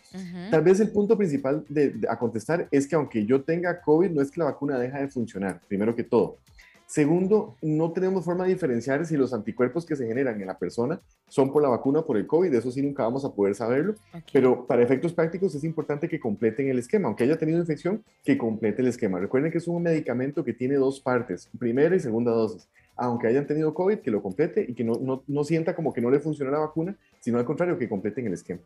Tal 0.48 0.62
vez 0.62 0.78
el 0.78 0.90
punto 0.90 1.18
principal 1.18 1.64
de, 1.68 1.92
a 2.08 2.16
contestar 2.16 2.68
es 2.70 2.86
que 2.86 2.94
aunque 2.94 3.26
yo 3.26 3.42
tenga 3.42 3.80
COVID, 3.80 4.10
no 4.10 4.22
es 4.22 4.30
que 4.30 4.38
la 4.38 4.44
vacuna 4.44 4.78
deja 4.78 5.00
de 5.00 5.08
funcionar, 5.08 5.60
primero 5.66 5.96
que 5.96 6.04
todo. 6.04 6.38
Segundo, 6.86 7.56
no 7.62 7.90
tenemos 7.90 8.24
forma 8.24 8.44
de 8.44 8.52
diferenciar 8.52 9.04
si 9.06 9.16
los 9.16 9.32
anticuerpos 9.32 9.86
que 9.86 9.96
se 9.96 10.06
generan 10.06 10.40
en 10.40 10.46
la 10.46 10.58
persona 10.58 11.00
son 11.26 11.50
por 11.50 11.62
la 11.62 11.70
vacuna 11.70 12.00
o 12.00 12.06
por 12.06 12.16
el 12.18 12.26
COVID, 12.26 12.52
eso 12.54 12.70
sí 12.70 12.82
nunca 12.82 13.02
vamos 13.02 13.24
a 13.24 13.32
poder 13.32 13.54
saberlo, 13.54 13.94
pero 14.30 14.66
para 14.66 14.82
efectos 14.82 15.14
prácticos 15.14 15.54
es 15.54 15.64
importante 15.64 16.06
que 16.06 16.20
completen 16.20 16.68
el 16.68 16.78
esquema, 16.78 17.08
aunque 17.08 17.24
haya 17.24 17.38
tenido 17.38 17.58
infección, 17.58 18.04
que 18.22 18.36
complete 18.36 18.82
el 18.82 18.88
esquema. 18.88 19.18
Recuerden 19.18 19.50
que 19.50 19.58
es 19.58 19.66
un 19.66 19.82
medicamento 19.82 20.44
que 20.44 20.52
tiene 20.52 20.74
dos 20.74 21.00
partes, 21.00 21.48
primera 21.58 21.96
y 21.96 22.00
segunda 22.00 22.30
dosis 22.30 22.68
aunque 23.02 23.26
hayan 23.26 23.46
tenido 23.48 23.74
COVID, 23.74 23.98
que 23.98 24.12
lo 24.12 24.22
complete 24.22 24.64
y 24.68 24.74
que 24.74 24.84
no, 24.84 25.24
no, 25.26 25.44
sienta 25.44 25.74
como 25.74 25.92
que 25.92 26.00
no 26.00 26.08
le 26.08 26.20
funciona 26.20 26.52
la 26.52 26.58
vacuna, 26.58 26.96
sino 27.18 27.38
al 27.38 27.44
contrario, 27.44 27.76
que 27.76 27.88
completen 27.88 28.26
el 28.28 28.32
esquema. 28.32 28.60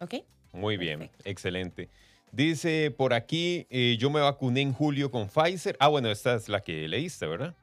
Ok. 0.00 0.16
Muy 0.52 0.76
bien, 0.76 1.10
excelente. 1.24 1.88
Dice 2.30 2.90
por 2.90 3.14
aquí, 3.14 3.66
eh, 3.70 3.96
yo 3.98 4.10
me 4.10 4.20
vacuné 4.20 4.60
en 4.60 4.74
julio 4.74 5.10
con 5.10 5.28
Pfizer. 5.28 5.76
Ah, 5.80 5.88
bueno, 5.88 6.10
esta 6.10 6.34
es 6.34 6.48
la 6.48 6.60
que 6.60 6.86
leíste, 6.86 7.26
¿verdad? 7.26 7.54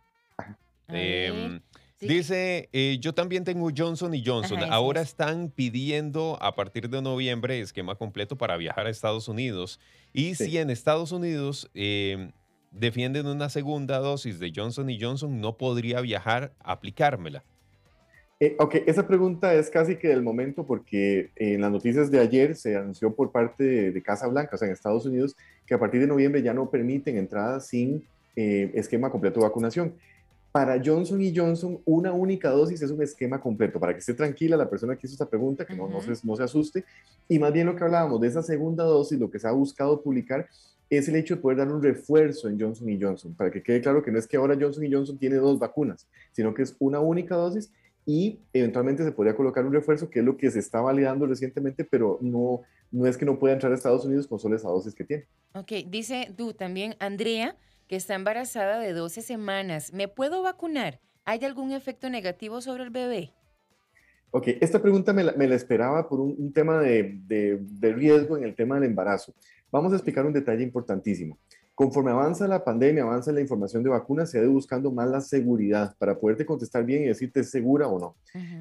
Em, 0.87 1.61
dice, 1.99 2.67
eh, 2.73 2.97
yo 2.99 3.13
también 3.13 3.43
tengo 3.43 3.69
Johnson 3.75 4.15
y 4.15 4.25
Johnson. 4.25 4.59
Ahora 4.71 5.01
están 5.01 5.49
pidiendo 5.49 6.37
a 6.41 6.55
partir 6.55 6.89
de 6.89 7.01
noviembre 7.01 7.59
esquema 7.61 7.95
completo 7.95 8.37
para 8.37 8.57
viajar 8.57 8.87
a 8.87 8.89
Estados 8.89 9.27
Unidos. 9.27 9.79
Y 10.13 10.33
si 10.33 10.57
en 10.57 10.71
Estados 10.71 11.11
Unidos 11.11 11.69
em, 11.75 12.31
defienden 12.71 13.27
una 13.27 13.49
segunda 13.49 13.99
dosis 13.99 14.39
de 14.39 14.51
Johnson 14.55 14.89
y 14.89 14.99
Johnson, 14.99 15.39
no 15.39 15.57
podría 15.57 16.01
viajar 16.01 16.53
a 16.59 16.71
aplicármela. 16.71 17.43
Eh, 18.39 18.55
ok, 18.57 18.75
esa 18.87 19.05
pregunta 19.05 19.53
es 19.53 19.69
casi 19.69 19.97
que 19.97 20.07
del 20.07 20.23
momento 20.23 20.65
porque 20.65 21.29
en 21.35 21.61
las 21.61 21.71
noticias 21.71 22.09
de 22.09 22.19
ayer 22.19 22.55
se 22.55 22.75
anunció 22.75 23.13
por 23.13 23.31
parte 23.31 23.91
de, 23.91 24.01
Casa 24.01 24.27
Blanca, 24.27 24.55
o 24.55 24.57
sea, 24.57 24.67
en 24.67 24.73
Estados 24.73 25.05
Unidos, 25.05 25.35
que 25.67 25.75
a 25.75 25.79
partir 25.79 26.01
de 26.01 26.07
noviembre 26.07 26.41
ya 26.41 26.51
no 26.51 26.67
permiten 26.71 27.17
entradas 27.17 27.67
sin 27.67 28.03
eh, 28.35 28.71
esquema 28.73 29.11
completo 29.11 29.39
de 29.39 29.45
vacunación. 29.45 29.93
Para 30.51 30.81
Johnson 30.83 31.21
y 31.21 31.35
Johnson, 31.35 31.79
una 31.85 32.13
única 32.13 32.49
dosis 32.49 32.81
es 32.81 32.89
un 32.89 33.03
esquema 33.03 33.39
completo, 33.39 33.79
para 33.79 33.93
que 33.93 33.99
esté 33.99 34.15
tranquila 34.15 34.57
la 34.57 34.69
persona 34.69 34.95
que 34.95 35.05
hizo 35.05 35.13
esta 35.13 35.29
pregunta, 35.29 35.63
que 35.63 35.75
no, 35.75 35.87
no, 35.87 36.01
se, 36.01 36.13
no 36.25 36.35
se 36.35 36.43
asuste. 36.43 36.83
Y 37.29 37.37
más 37.37 37.53
bien 37.53 37.67
lo 37.67 37.75
que 37.75 37.83
hablábamos 37.83 38.19
de 38.19 38.27
esa 38.27 38.41
segunda 38.41 38.83
dosis, 38.83 39.19
lo 39.19 39.29
que 39.29 39.37
se 39.37 39.47
ha 39.47 39.51
buscado 39.51 40.01
publicar 40.01 40.47
es 40.97 41.07
el 41.07 41.15
hecho 41.15 41.35
de 41.35 41.41
poder 41.41 41.57
dar 41.57 41.71
un 41.71 41.81
refuerzo 41.81 42.49
en 42.49 42.59
Johnson 42.59 42.89
y 42.89 43.01
Johnson, 43.01 43.33
para 43.33 43.49
que 43.49 43.63
quede 43.63 43.81
claro 43.81 44.03
que 44.03 44.11
no 44.11 44.19
es 44.19 44.27
que 44.27 44.35
ahora 44.35 44.57
Johnson 44.59 44.83
y 44.83 44.91
Johnson 44.91 45.17
tiene 45.17 45.37
dos 45.37 45.57
vacunas, 45.57 46.05
sino 46.33 46.53
que 46.53 46.63
es 46.63 46.75
una 46.79 46.99
única 46.99 47.35
dosis 47.35 47.71
y 48.05 48.39
eventualmente 48.51 49.03
se 49.05 49.13
podría 49.13 49.33
colocar 49.33 49.65
un 49.65 49.71
refuerzo, 49.71 50.09
que 50.09 50.19
es 50.19 50.25
lo 50.25 50.35
que 50.35 50.51
se 50.51 50.59
está 50.59 50.81
validando 50.81 51.25
recientemente, 51.25 51.85
pero 51.85 52.17
no, 52.21 52.61
no 52.91 53.07
es 53.07 53.17
que 53.17 53.25
no 53.25 53.39
pueda 53.39 53.53
entrar 53.53 53.71
a 53.71 53.75
Estados 53.75 54.03
Unidos 54.03 54.27
con 54.27 54.37
solo 54.37 54.57
esa 54.57 54.67
dosis 54.67 54.93
que 54.93 55.05
tiene. 55.05 55.27
Ok, 55.53 55.71
dice 55.87 56.33
tú 56.35 56.53
también, 56.53 56.95
Andrea, 56.99 57.55
que 57.87 57.95
está 57.95 58.15
embarazada 58.15 58.79
de 58.79 58.91
12 58.91 59.21
semanas, 59.21 59.93
¿me 59.93 60.09
puedo 60.09 60.41
vacunar? 60.41 60.99
¿Hay 61.23 61.45
algún 61.45 61.71
efecto 61.71 62.09
negativo 62.09 62.59
sobre 62.59 62.83
el 62.83 62.89
bebé? 62.89 63.31
Ok, 64.31 64.47
esta 64.61 64.81
pregunta 64.81 65.11
me 65.11 65.23
la, 65.23 65.55
esperaba 65.55 66.07
por 66.07 66.21
un, 66.21 66.53
tema 66.53 66.79
de, 66.79 67.19
de, 67.27 67.93
riesgo 67.93 68.37
en 68.37 68.45
el 68.45 68.55
tema 68.55 68.75
del 68.75 68.85
embarazo. 68.85 69.33
Vamos 69.71 69.93
a 69.93 69.95
explicar 69.95 70.25
un 70.25 70.33
detalle 70.33 70.63
importantísimo. 70.63 71.37
Conforme 71.73 72.11
avanza 72.11 72.47
la 72.47 72.63
pandemia, 72.63 73.03
avanza 73.03 73.31
la 73.31 73.39
información 73.39 73.81
de 73.83 73.89
vacunas, 73.89 74.29
se 74.29 74.37
ha 74.37 74.43
ido 74.43 74.51
buscando 74.51 74.91
más 74.91 75.09
la 75.09 75.21
seguridad 75.21 75.95
para 75.97 76.19
poderte 76.19 76.45
contestar 76.45 76.85
bien 76.85 77.03
y 77.03 77.07
decirte 77.07 77.39
es 77.39 77.49
segura 77.49 77.87
o 77.87 77.97
no. 77.97 78.15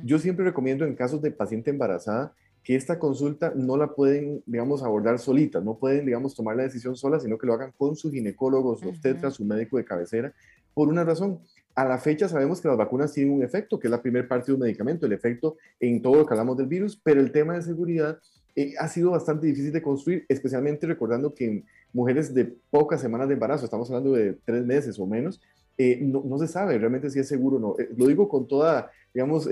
Yo 0.05 0.19
siempre 0.19 0.45
recomiendo 0.45 0.85
en 0.85 0.95
casos 0.95 1.21
de 1.21 1.33
paciente 1.33 1.71
embarazada 1.71 2.33
que 2.63 2.77
esta 2.77 2.99
consulta 2.99 3.53
no 3.57 3.77
la 3.77 3.89
pueden, 3.89 4.43
digamos, 4.47 4.83
abordar 4.83 5.19
solita, 5.19 5.61
no 5.61 5.77
pueden, 5.77 6.07
digamos, 6.07 6.35
tomar 6.35 6.57
la 6.57 6.63
decisión 6.63 6.95
sola, 6.95 7.19
sino 7.19 7.37
que 7.39 7.47
lo 7.47 7.55
hagan 7.55 7.73
con 7.77 7.97
su 7.97 8.11
ginecólogo, 8.11 8.77
su 8.77 8.89
obstetra, 8.89 9.31
su 9.31 9.45
médico 9.45 9.79
de 9.79 9.85
cabecera, 9.85 10.33
por 10.73 10.89
una 10.89 11.03
razón. 11.03 11.41
A 11.75 11.85
la 11.85 11.99
fecha 11.99 12.29
sabemos 12.29 12.61
que 12.61 12.69
las 12.69 12.77
vacunas 12.77 13.13
tienen 13.13 13.35
un 13.35 13.43
efecto, 13.43 13.79
que 13.79 13.87
es 13.87 13.91
la 13.91 14.03
primera 14.03 14.29
parte 14.29 14.47
de 14.47 14.55
un 14.55 14.61
medicamento, 14.61 15.07
el 15.07 15.13
efecto 15.13 15.57
en 15.81 16.03
todo 16.03 16.17
lo 16.17 16.27
que 16.27 16.35
hablamos 16.35 16.57
del 16.57 16.67
virus, 16.67 17.01
pero 17.03 17.21
el 17.21 17.33
tema 17.33 17.55
de 17.55 17.63
seguridad 17.63 18.19
eh, 18.61 18.75
ha 18.79 18.89
sido 18.89 19.13
bastante 19.13 19.47
difícil 19.47 19.73
de 19.73 19.81
construir, 19.81 20.27
especialmente 20.29 20.87
recordando 20.87 21.35
que 21.35 21.47
en 21.47 21.65
mujeres 21.93 22.35
de 22.35 22.45
pocas 22.45 23.01
semanas 23.01 23.29
de 23.29 23.35
embarazo, 23.35 23.65
estamos 23.65 23.89
hablando 23.91 24.13
de 24.13 24.35
tres 24.45 24.65
meses 24.67 24.99
o 24.99 25.07
menos, 25.07 25.41
eh, 25.79 25.99
no, 26.03 26.39
se 26.39 26.47
sabe 26.47 26.77
realmente 26.77 27.09
si 27.09 27.19
es 27.19 27.27
seguro 27.27 27.57
o 27.57 27.61
no. 27.61 27.75
Eh, 27.79 27.89
lo 27.97 28.07
digo 28.07 28.29
con 28.29 28.47
toda, 28.47 28.91
digamos, 29.15 29.49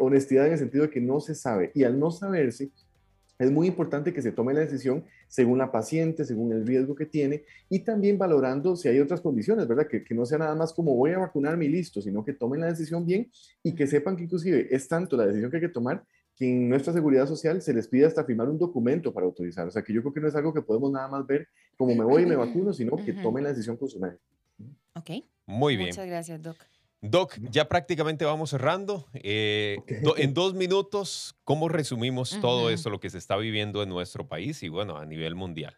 honestidad 0.00 0.46
en 0.46 0.54
el 0.54 0.58
sentido 0.58 0.82
de 0.82 0.90
que 0.90 1.00
no 1.00 1.20
se 1.20 1.36
sabe. 1.36 1.70
Y 1.74 1.84
al 1.84 1.98
no 1.98 2.10
saberse, 2.10 2.70
es 3.38 3.50
muy 3.50 3.68
importante 3.68 4.12
que 4.12 4.22
se 4.22 4.32
tome 4.32 4.52
la 4.52 4.60
decisión 4.60 5.04
según 5.28 5.58
la 5.58 5.70
paciente, 5.70 6.24
según 6.24 6.52
el 6.52 6.66
riesgo 6.66 6.94
que 6.94 7.06
tiene 7.06 7.44
y 7.68 7.80
también 7.80 8.18
valorando 8.18 8.74
si 8.74 8.88
hay 8.88 9.00
otras 9.00 9.20
condiciones, 9.20 9.66
¿verdad? 9.68 9.86
Que, 9.86 10.04
que, 10.04 10.14
no 10.14 10.24
sea 10.26 10.38
nada 10.38 10.54
más 10.54 10.72
como 10.72 10.94
voy 10.94 11.12
a 11.12 11.18
vacunarme 11.18 11.64
y 11.66 11.68
listo, 11.68 12.00
sino 12.00 12.24
que 12.24 12.32
tomen 12.32 12.60
la 12.60 12.66
decisión 12.66 13.04
bien 13.06 13.30
y 13.62 13.74
que 13.74 13.86
sepan 13.86 14.16
que 14.16 14.24
inclusive 14.24 14.68
es 14.70 14.88
tanto 14.88 15.16
la 15.16 15.26
decisión 15.26 15.50
que 15.50 15.56
hay 15.56 15.62
que 15.62 15.68
tomar 15.68 16.04
que 16.36 16.48
en 16.50 16.68
nuestra 16.68 16.92
seguridad 16.92 17.26
social 17.26 17.62
se 17.62 17.72
les 17.72 17.86
pide 17.88 18.06
hasta 18.06 18.24
firmar 18.24 18.48
un 18.48 18.58
documento 18.58 19.12
para 19.12 19.26
autorizar. 19.26 19.66
O 19.68 19.70
sea, 19.70 19.82
que 19.82 19.92
yo 19.92 20.00
creo 20.02 20.12
que 20.12 20.20
no 20.20 20.28
es 20.28 20.34
algo 20.34 20.52
que 20.52 20.62
podemos 20.62 20.90
nada 20.90 21.08
más 21.08 21.26
ver 21.26 21.46
como 21.76 21.94
me 21.94 22.04
voy 22.04 22.22
y 22.22 22.26
me 22.26 22.36
vacuno, 22.36 22.72
sino 22.72 22.96
que 22.96 23.12
tomen 23.12 23.44
la 23.44 23.50
decisión 23.50 23.76
con 23.76 23.88
su 23.88 24.00
médico. 24.00 24.22
Ok. 24.94 25.10
Muy 25.46 25.76
bien. 25.76 25.88
Muchas 25.90 26.06
gracias, 26.06 26.42
Doc. 26.42 26.56
Doc, 27.00 27.34
ya 27.50 27.68
prácticamente 27.68 28.24
vamos 28.24 28.50
cerrando. 28.50 29.06
Eh, 29.14 29.76
do- 30.02 30.16
en 30.16 30.32
dos 30.32 30.54
minutos, 30.54 31.36
¿cómo 31.44 31.68
resumimos 31.68 32.38
todo 32.40 32.62
Ujú. 32.62 32.68
esto, 32.70 32.88
lo 32.90 32.98
que 32.98 33.10
se 33.10 33.18
está 33.18 33.36
viviendo 33.36 33.82
en 33.82 33.90
nuestro 33.90 34.26
país 34.26 34.62
y 34.62 34.68
bueno, 34.68 34.96
a 34.96 35.04
nivel 35.04 35.34
mundial? 35.34 35.76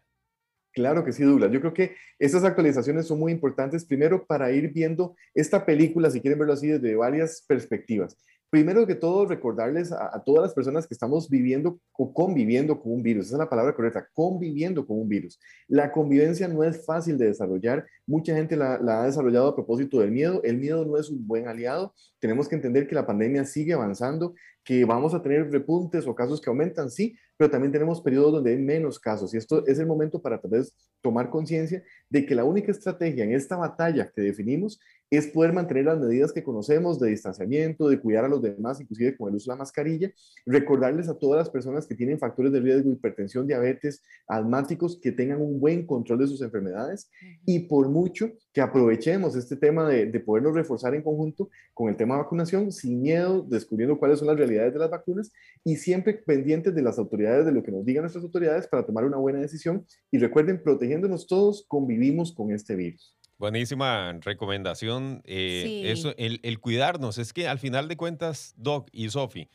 Claro 0.72 1.04
que 1.04 1.12
sí, 1.12 1.24
Douglas. 1.24 1.50
Yo 1.50 1.60
creo 1.60 1.72
que 1.74 1.96
estas 2.18 2.44
actualizaciones 2.44 3.06
son 3.06 3.18
muy 3.18 3.32
importantes, 3.32 3.84
primero 3.84 4.24
para 4.26 4.52
ir 4.52 4.72
viendo 4.72 5.16
esta 5.34 5.64
película, 5.66 6.10
si 6.10 6.20
quieren 6.20 6.38
verlo 6.38 6.52
así, 6.52 6.68
desde 6.68 6.94
varias 6.94 7.44
perspectivas. 7.48 8.16
Primero 8.56 8.86
que 8.86 8.94
todo, 8.94 9.26
recordarles 9.26 9.92
a, 9.92 10.16
a 10.16 10.24
todas 10.24 10.44
las 10.44 10.54
personas 10.54 10.86
que 10.86 10.94
estamos 10.94 11.28
viviendo 11.28 11.78
o 11.92 12.14
conviviendo 12.14 12.80
con 12.80 12.90
un 12.90 13.02
virus, 13.02 13.26
esa 13.26 13.34
es 13.34 13.40
la 13.40 13.50
palabra 13.50 13.74
correcta, 13.74 14.08
conviviendo 14.14 14.86
con 14.86 14.98
un 14.98 15.06
virus. 15.06 15.38
La 15.68 15.92
convivencia 15.92 16.48
no 16.48 16.64
es 16.64 16.82
fácil 16.86 17.18
de 17.18 17.26
desarrollar, 17.26 17.84
mucha 18.06 18.34
gente 18.34 18.56
la, 18.56 18.78
la 18.78 19.02
ha 19.02 19.04
desarrollado 19.04 19.48
a 19.48 19.54
propósito 19.54 20.00
del 20.00 20.10
miedo, 20.10 20.40
el 20.42 20.56
miedo 20.56 20.86
no 20.86 20.96
es 20.96 21.10
un 21.10 21.26
buen 21.26 21.48
aliado, 21.48 21.92
tenemos 22.18 22.48
que 22.48 22.54
entender 22.54 22.88
que 22.88 22.94
la 22.94 23.06
pandemia 23.06 23.44
sigue 23.44 23.74
avanzando, 23.74 24.32
que 24.64 24.86
vamos 24.86 25.12
a 25.12 25.20
tener 25.20 25.50
repuntes 25.52 26.06
o 26.06 26.14
casos 26.14 26.40
que 26.40 26.48
aumentan, 26.48 26.90
sí, 26.90 27.14
pero 27.36 27.50
también 27.50 27.72
tenemos 27.72 28.00
periodos 28.00 28.32
donde 28.32 28.50
hay 28.52 28.58
menos 28.58 28.98
casos 28.98 29.34
y 29.34 29.36
esto 29.36 29.66
es 29.66 29.78
el 29.78 29.86
momento 29.86 30.20
para 30.20 30.40
tal 30.40 30.50
vez 30.50 30.74
tomar 31.02 31.30
conciencia 31.30 31.84
de 32.08 32.24
que 32.24 32.34
la 32.34 32.44
única 32.44 32.72
estrategia 32.72 33.24
en 33.24 33.32
esta 33.32 33.56
batalla 33.56 34.10
que 34.12 34.22
definimos 34.22 34.80
es 35.10 35.26
poder 35.28 35.52
mantener 35.52 35.84
las 35.84 35.98
medidas 35.98 36.32
que 36.32 36.42
conocemos 36.42 36.98
de 36.98 37.10
distanciamiento, 37.10 37.88
de 37.88 38.00
cuidar 38.00 38.24
a 38.24 38.28
los 38.28 38.42
demás, 38.42 38.80
inclusive 38.80 39.16
con 39.16 39.28
el 39.28 39.36
uso 39.36 39.50
de 39.50 39.54
la 39.54 39.58
mascarilla, 39.58 40.12
recordarles 40.44 41.08
a 41.08 41.18
todas 41.18 41.38
las 41.38 41.50
personas 41.50 41.86
que 41.86 41.94
tienen 41.94 42.18
factores 42.18 42.52
de 42.52 42.60
riesgo, 42.60 42.90
hipertensión, 42.90 43.46
diabetes, 43.46 44.02
asmáticos, 44.26 44.98
que 45.00 45.12
tengan 45.12 45.40
un 45.40 45.60
buen 45.60 45.86
control 45.86 46.20
de 46.20 46.26
sus 46.26 46.42
enfermedades 46.42 47.10
y 47.44 47.60
por 47.60 47.88
mucho 47.88 48.30
que 48.52 48.60
aprovechemos 48.60 49.36
este 49.36 49.56
tema 49.56 49.88
de, 49.88 50.06
de 50.06 50.20
podernos 50.20 50.54
reforzar 50.54 50.94
en 50.94 51.02
conjunto 51.02 51.50
con 51.74 51.88
el 51.88 51.96
tema 51.96 52.16
de 52.16 52.22
vacunación, 52.22 52.72
sin 52.72 53.00
miedo, 53.00 53.42
descubriendo 53.42 53.98
cuáles 53.98 54.18
son 54.18 54.28
las 54.28 54.36
realidades 54.36 54.72
de 54.72 54.78
las 54.78 54.90
vacunas 54.90 55.32
y 55.64 55.76
siempre 55.76 56.14
pendientes 56.14 56.74
de 56.74 56.82
las 56.82 56.98
autoridades, 56.98 57.44
de 57.44 57.52
lo 57.52 57.62
que 57.62 57.72
nos 57.72 57.84
digan 57.84 58.02
nuestras 58.02 58.24
autoridades 58.24 58.66
para 58.66 58.84
tomar 58.84 59.04
una 59.04 59.18
buena 59.18 59.40
decisión. 59.40 59.84
Y 60.10 60.18
recuerden, 60.18 60.62
protegiéndonos 60.62 61.26
todos, 61.26 61.64
convivimos 61.68 62.34
con 62.34 62.50
este 62.50 62.74
virus. 62.74 63.15
Buenísima 63.38 64.12
recomendación. 64.22 65.22
eh, 65.24 65.62
Sí. 65.66 65.82
Eso, 65.88 66.14
el, 66.16 66.40
el 66.42 66.58
cuidarnos. 66.60 67.18
Es 67.18 67.32
que 67.32 67.48
al 67.48 67.58
final 67.58 67.86
de 67.88 67.96
cuentas, 67.96 68.54
Doc 68.56 68.88
y 68.92 69.10
Sofi, 69.10 69.50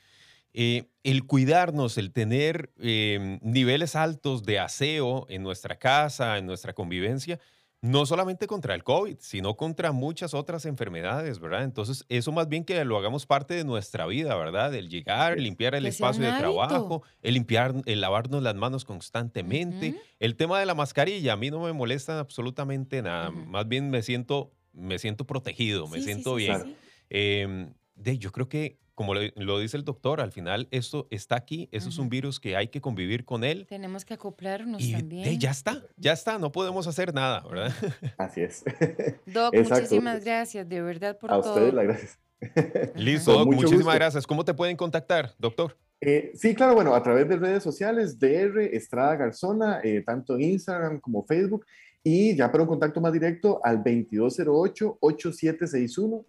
eh, 0.53 0.89
el 1.03 1.25
cuidarnos, 1.25 1.97
el 1.97 2.11
tener 2.13 2.73
eh, 2.79 3.39
niveles 3.41 3.95
altos 3.95 4.43
de 4.43 4.59
aseo 4.59 5.25
en 5.29 5.43
nuestra 5.43 5.79
casa, 5.79 6.37
en 6.37 6.45
nuestra 6.47 6.73
convivencia, 6.73 7.39
no 7.81 8.05
solamente 8.05 8.45
contra 8.45 8.75
el 8.75 8.83
COVID, 8.83 9.17
sino 9.19 9.57
contra 9.57 9.91
muchas 9.91 10.35
otras 10.35 10.65
enfermedades, 10.65 11.39
¿verdad? 11.39 11.63
Entonces, 11.63 12.05
eso 12.09 12.31
más 12.31 12.47
bien 12.47 12.63
que 12.63 12.85
lo 12.85 12.95
hagamos 12.95 13.25
parte 13.25 13.55
de 13.55 13.63
nuestra 13.63 14.05
vida, 14.05 14.35
¿verdad? 14.35 14.73
El 14.75 14.87
llegar, 14.87 15.39
limpiar 15.39 15.73
el 15.73 15.83
Que 15.83 15.89
espacio 15.89 16.23
de 16.23 16.37
trabajo, 16.37 17.01
el 17.23 17.33
limpiar, 17.33 17.73
el 17.85 18.01
lavarnos 18.01 18.43
las 18.43 18.53
manos 18.53 18.85
constantemente. 18.85 19.95
El 20.19 20.35
tema 20.35 20.59
de 20.59 20.67
la 20.67 20.75
mascarilla, 20.75 21.33
a 21.33 21.37
mí 21.37 21.49
no 21.49 21.59
me 21.59 21.73
molesta 21.73 22.19
absolutamente 22.19 23.01
nada. 23.01 23.31
Más 23.31 23.67
bien 23.67 23.89
me 23.89 24.03
siento, 24.03 24.51
me 24.73 24.99
siento 24.99 25.25
protegido, 25.25 25.87
me 25.87 25.97
Sí, 25.97 26.03
siento 26.03 26.37
sí, 26.37 26.45
sí, 26.45 26.51
bien. 26.51 26.75
Em, 27.09 27.73
de, 27.95 28.17
yo 28.19 28.31
creo 28.31 28.47
que, 28.47 28.77
como 28.95 29.13
lo, 29.13 29.21
lo 29.35 29.59
dice 29.59 29.77
el 29.77 29.83
doctor, 29.85 30.21
al 30.21 30.31
final 30.31 30.67
esto 30.71 31.07
está 31.09 31.35
aquí, 31.35 31.69
eso 31.71 31.89
es 31.89 31.97
un 31.97 32.09
virus 32.09 32.39
que 32.39 32.55
hay 32.55 32.67
que 32.67 32.81
convivir 32.81 33.25
con 33.25 33.43
él. 33.43 33.65
Tenemos 33.67 34.05
que 34.05 34.13
acoplarnos 34.13 34.81
Y 34.83 34.91
también. 34.93 35.39
ya 35.39 35.51
está, 35.51 35.81
ya 35.97 36.13
está, 36.13 36.37
no 36.39 36.51
podemos 36.51 36.87
hacer 36.87 37.13
nada, 37.13 37.41
¿verdad? 37.49 37.71
Así 38.17 38.41
es. 38.41 38.63
Doc, 39.25 39.53
Exacto. 39.53 39.81
muchísimas 39.83 40.23
gracias, 40.23 40.67
de 40.67 40.81
verdad, 40.81 41.17
por 41.17 41.31
A 41.31 41.41
todo. 41.41 41.53
ustedes 41.53 41.73
las 41.73 41.85
gracias. 41.85 42.19
Listo, 42.95 43.33
Doc, 43.33 43.45
muchísimas 43.47 43.77
gusto. 43.85 43.93
gracias. 43.95 44.27
¿Cómo 44.27 44.43
te 44.43 44.53
pueden 44.53 44.75
contactar, 44.75 45.33
doctor? 45.37 45.77
Eh, 46.03 46.31
sí, 46.33 46.55
claro, 46.55 46.73
bueno, 46.73 46.95
a 46.95 47.03
través 47.03 47.29
de 47.29 47.37
redes 47.37 47.61
sociales, 47.61 48.19
DR 48.19 48.59
Estrada 48.75 49.15
Garzona, 49.15 49.81
eh, 49.83 50.01
tanto 50.03 50.33
en 50.35 50.41
Instagram 50.41 50.99
como 50.99 51.23
Facebook, 51.23 51.65
y 52.03 52.35
ya 52.35 52.51
para 52.51 52.63
un 52.63 52.69
contacto 52.69 52.99
más 53.01 53.13
directo 53.13 53.59
al 53.63 53.83
2208-8761, 53.83 56.25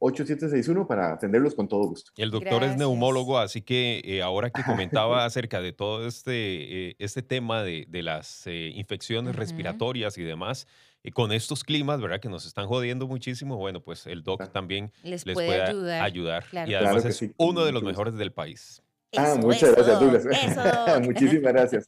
2208-8761 0.00 0.86
para 0.86 1.12
atenderlos 1.12 1.54
con 1.54 1.68
todo 1.68 1.84
gusto. 1.86 2.10
El 2.16 2.30
doctor 2.30 2.64
es 2.64 2.76
neumólogo, 2.76 3.38
así 3.38 3.62
que 3.62 4.00
eh, 4.04 4.22
ahora 4.22 4.50
que 4.50 4.62
comentaba 4.64 5.24
acerca 5.24 5.60
de 5.60 5.72
todo 5.72 6.06
este, 6.06 6.90
eh, 6.90 6.96
este 6.98 7.22
tema 7.22 7.62
de, 7.62 7.86
de 7.88 8.02
las 8.02 8.46
eh, 8.46 8.72
infecciones 8.74 9.36
respiratorias 9.36 10.18
y 10.18 10.22
demás, 10.22 10.66
y 11.02 11.12
con 11.12 11.32
estos 11.32 11.64
climas, 11.64 12.00
¿verdad? 12.00 12.20
Que 12.20 12.28
nos 12.28 12.44
están 12.46 12.66
jodiendo 12.66 13.06
muchísimo, 13.06 13.56
bueno, 13.56 13.80
pues 13.82 14.06
el 14.06 14.22
doc 14.22 14.38
Claro. 14.38 14.52
también 14.52 14.92
Les, 15.02 15.24
les 15.24 15.34
puede, 15.34 15.48
puede 15.48 15.62
ayudar. 15.62 16.02
ayudar. 16.02 16.44
Claro 16.50 16.68
Y 16.68 16.72
que 16.72 16.76
además 16.76 16.94
Claro 17.02 17.08
es 17.10 17.16
sí, 17.16 17.32
uno 17.38 17.64
de 17.64 17.72
los 17.72 17.82
mejores 17.82 18.14
del 18.16 18.32
país. 18.32 18.82
ah, 19.16 19.34
muchas 19.40 19.62
eso, 19.62 19.72
gracias, 19.76 20.00
Douglas. 20.00 20.26
Eso. 20.26 21.00
Muchísimas 21.00 21.52
gracias. 21.54 21.84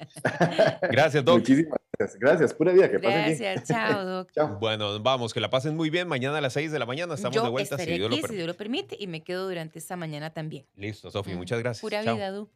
Gracias, 0.90 1.24
Doc. 1.24 1.38
Muchísimas 1.40 1.78
gracias. 2.02 2.20
Gracias, 2.20 2.54
pura 2.54 2.72
vida, 2.72 2.90
que 2.90 2.98
pasen 2.98 3.24
bien. 3.24 3.38
Gracias, 3.38 3.68
chao, 3.68 4.04
Doc. 4.04 4.30
Chao. 4.32 4.58
Bueno, 4.58 5.00
vamos, 5.00 5.32
que 5.32 5.40
la 5.40 5.50
pasen 5.50 5.76
muy 5.76 5.90
bien. 5.90 6.08
Mañana 6.08 6.38
a 6.38 6.40
las 6.40 6.52
6 6.52 6.72
de 6.72 6.78
la 6.78 6.86
mañana 6.86 7.14
estamos 7.14 7.34
Yo 7.34 7.42
de 7.42 7.50
vuelta, 7.50 7.76
si 7.76 7.82
estaré 7.82 7.98
Dios 7.98 8.10
lo 8.10 8.14
aquí, 8.14 8.16
si 8.16 8.22
permite. 8.22 8.36
Dios 8.36 8.46
lo 8.48 8.54
permite, 8.56 8.96
y 8.98 9.06
me 9.06 9.22
quedo 9.22 9.48
durante 9.48 9.78
esta 9.78 9.96
mañana 9.96 10.32
también. 10.32 10.66
Listo, 10.76 11.10
Sofi, 11.10 11.34
muchas 11.34 11.58
gracias. 11.60 11.80
Pura 11.80 12.02
Chao. 12.02 12.14
vida, 12.14 12.30
Du. 12.30 12.48